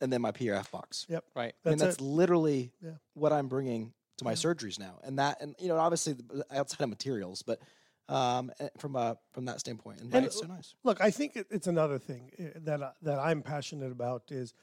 [0.00, 1.06] and then my PRF box.
[1.08, 1.24] Yep.
[1.34, 2.92] right I mean, That's that's literally Yeah.
[3.14, 6.16] what I'm bringing to my surgeries now, and that and you know obviously
[6.50, 7.60] outside of materials, but
[8.08, 10.74] um, eh, from a from that standpoint, and, And it's so nice.
[10.84, 14.54] Look, I think it's another thing uh, that I, that I'm passionate about is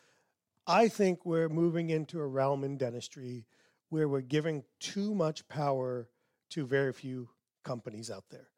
[0.68, 3.46] I think we're moving into a realm in dentistry
[3.90, 6.10] where we're giving too much power
[6.52, 7.30] to very few
[7.64, 8.50] companies out there.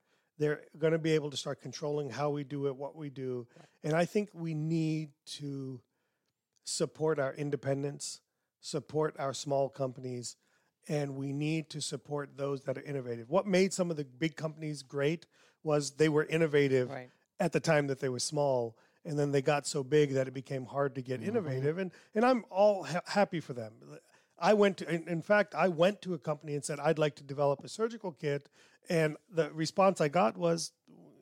[0.42, 3.46] They're going to be able to start controlling how we do it, what we do,
[3.84, 5.80] and I think we need to
[6.64, 8.22] support our independence,
[8.60, 10.38] support our small companies,
[10.88, 13.30] and we need to support those that are innovative.
[13.30, 15.28] What made some of the big companies great
[15.64, 17.12] was they were innovative Right.
[17.40, 18.76] at the time that they were small
[19.06, 21.30] and then they got so big that it became hard to get mm-hmm.
[21.30, 23.74] innovative and and I'm all ha- happy for them.
[24.42, 27.16] I went to in, in fact I went to a company and said I'd like
[27.18, 28.50] to develop a surgical kit
[28.90, 30.72] and the response I got was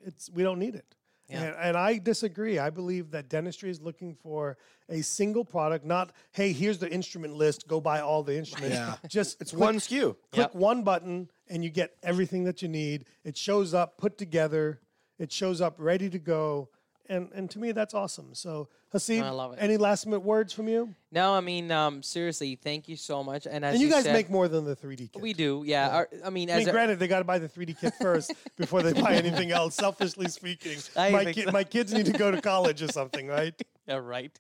[0.06, 0.96] it's we don't need it.
[1.32, 2.58] And, and I disagree.
[2.58, 4.58] I believe that dentistry is looking for
[4.90, 8.76] a single product, not hey, here's the instrument list, go buy all the instruments.
[8.78, 8.96] Yeah.
[9.08, 10.16] Just It's one SKU.
[10.32, 10.56] click Yep.
[10.56, 13.06] one button and you get everything that you need.
[13.24, 14.80] It shows up put together.
[15.20, 16.70] It shows up ready to go.
[17.10, 18.36] And and to me that's awesome.
[18.36, 19.58] So Hasib, I love it.
[19.60, 20.94] any last minute words from you?
[21.12, 23.48] No, I mean, um, seriously, thank you so much.
[23.48, 25.22] And as And you guys said, make more than the 3D kit.
[25.22, 25.90] we do, yeah.
[25.90, 27.94] Our, I mean, I as mean, a- granted, they got to buy the 3D kit
[28.00, 29.76] first before they buy anything else.
[29.76, 31.52] Selfishly speaking, I my, ki- so.
[31.52, 33.60] my kids need to go to college or something, right?
[33.88, 34.32] Yeah, right.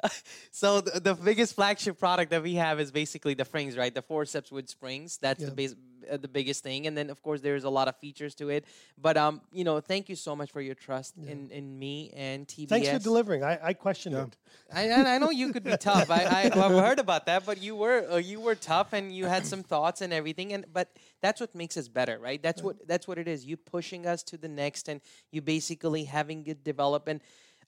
[0.52, 3.92] so the, the biggest flagship product that we have is basically the springs, right?
[3.92, 5.18] The forceps with springs.
[5.20, 5.74] That's the base,
[6.10, 8.64] uh, the biggest thing, and then of course there's a lot of features to it.
[9.00, 12.46] But um, you know, thank you so much for your trust in, in me and
[12.46, 12.68] TBS.
[12.68, 13.42] Thanks for delivering.
[13.44, 14.36] I, I questioned it.
[14.72, 16.10] I, I know you could be tough.
[16.10, 19.26] I, I I've heard about that, but you were uh, you were tough and you
[19.26, 20.52] had some thoughts and everything.
[20.52, 20.90] And but
[21.20, 22.42] that's what makes us better, right?
[22.42, 23.44] That's what that's what it is.
[23.44, 25.00] You pushing us to the next, and
[25.30, 27.08] you basically having it develop.
[27.08, 27.20] And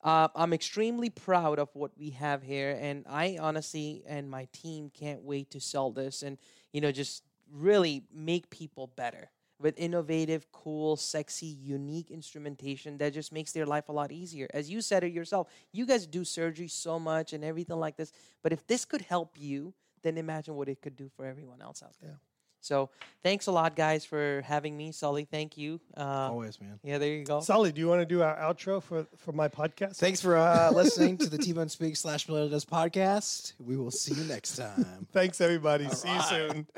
[0.02, 4.90] uh, I'm extremely proud of what we have here, and I honestly and my team
[4.92, 6.38] can't wait to sell this and
[6.72, 7.22] you know just
[7.52, 9.30] really make people better
[9.60, 14.48] with innovative, cool, sexy, unique instrumentation that just makes their life a lot easier.
[14.54, 18.12] As you said it yourself, you guys do surgery so much and everything like this.
[18.42, 21.82] But if this could help you, then imagine what it could do for everyone else
[21.82, 22.20] out there.
[22.60, 22.90] So
[23.22, 24.92] thanks a lot, guys, for having me.
[24.92, 25.80] Sully, thank you.
[25.96, 26.78] Uh, Always, man.
[26.82, 27.40] yeah, there you go.
[27.40, 29.96] Sully, do you want to do our outro for, for my podcast?
[29.96, 33.54] Thanks for uh, listening to the T Bone Speak slash Millennial Does podcast.
[33.58, 35.06] We will see you next time.
[35.12, 35.88] Thanks, everybody.
[35.90, 36.66] See you soon.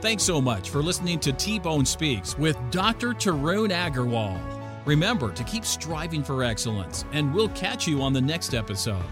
[0.00, 3.08] Thanks so much for listening to T Bone Speaks with Dr.
[3.08, 4.40] Tarun Agarwal.
[4.86, 9.04] Remember to keep striving for excellence, and we'll catch you on the next episode.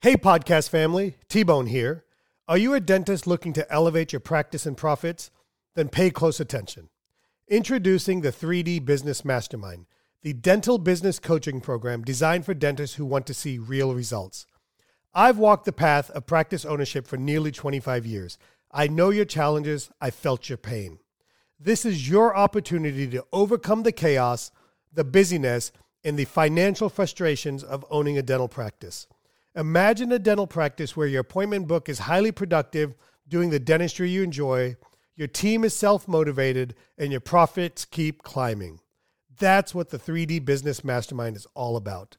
[0.00, 2.04] Hey, podcast family, T Bone here.
[2.48, 5.30] Are you a dentist looking to elevate your practice and profits?
[5.76, 6.88] Then pay close attention.
[7.46, 9.86] Introducing the 3D Business Mastermind,
[10.22, 14.44] the dental business coaching program designed for dentists who want to see real results.
[15.18, 18.36] I've walked the path of practice ownership for nearly 25 years.
[18.70, 20.98] I know your challenges, I felt your pain.
[21.58, 24.50] This is your opportunity to overcome the chaos,
[24.92, 25.72] the busyness,
[26.04, 29.06] and the financial frustrations of owning a dental practice.
[29.54, 32.94] Imagine a dental practice where your appointment book is highly productive,
[33.26, 34.76] doing the dentistry you enjoy,
[35.14, 38.80] your team is self motivated, and your profits keep climbing.
[39.38, 42.18] That's what the 3D Business Mastermind is all about.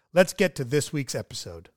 [0.13, 1.69] let's get to this week's episode.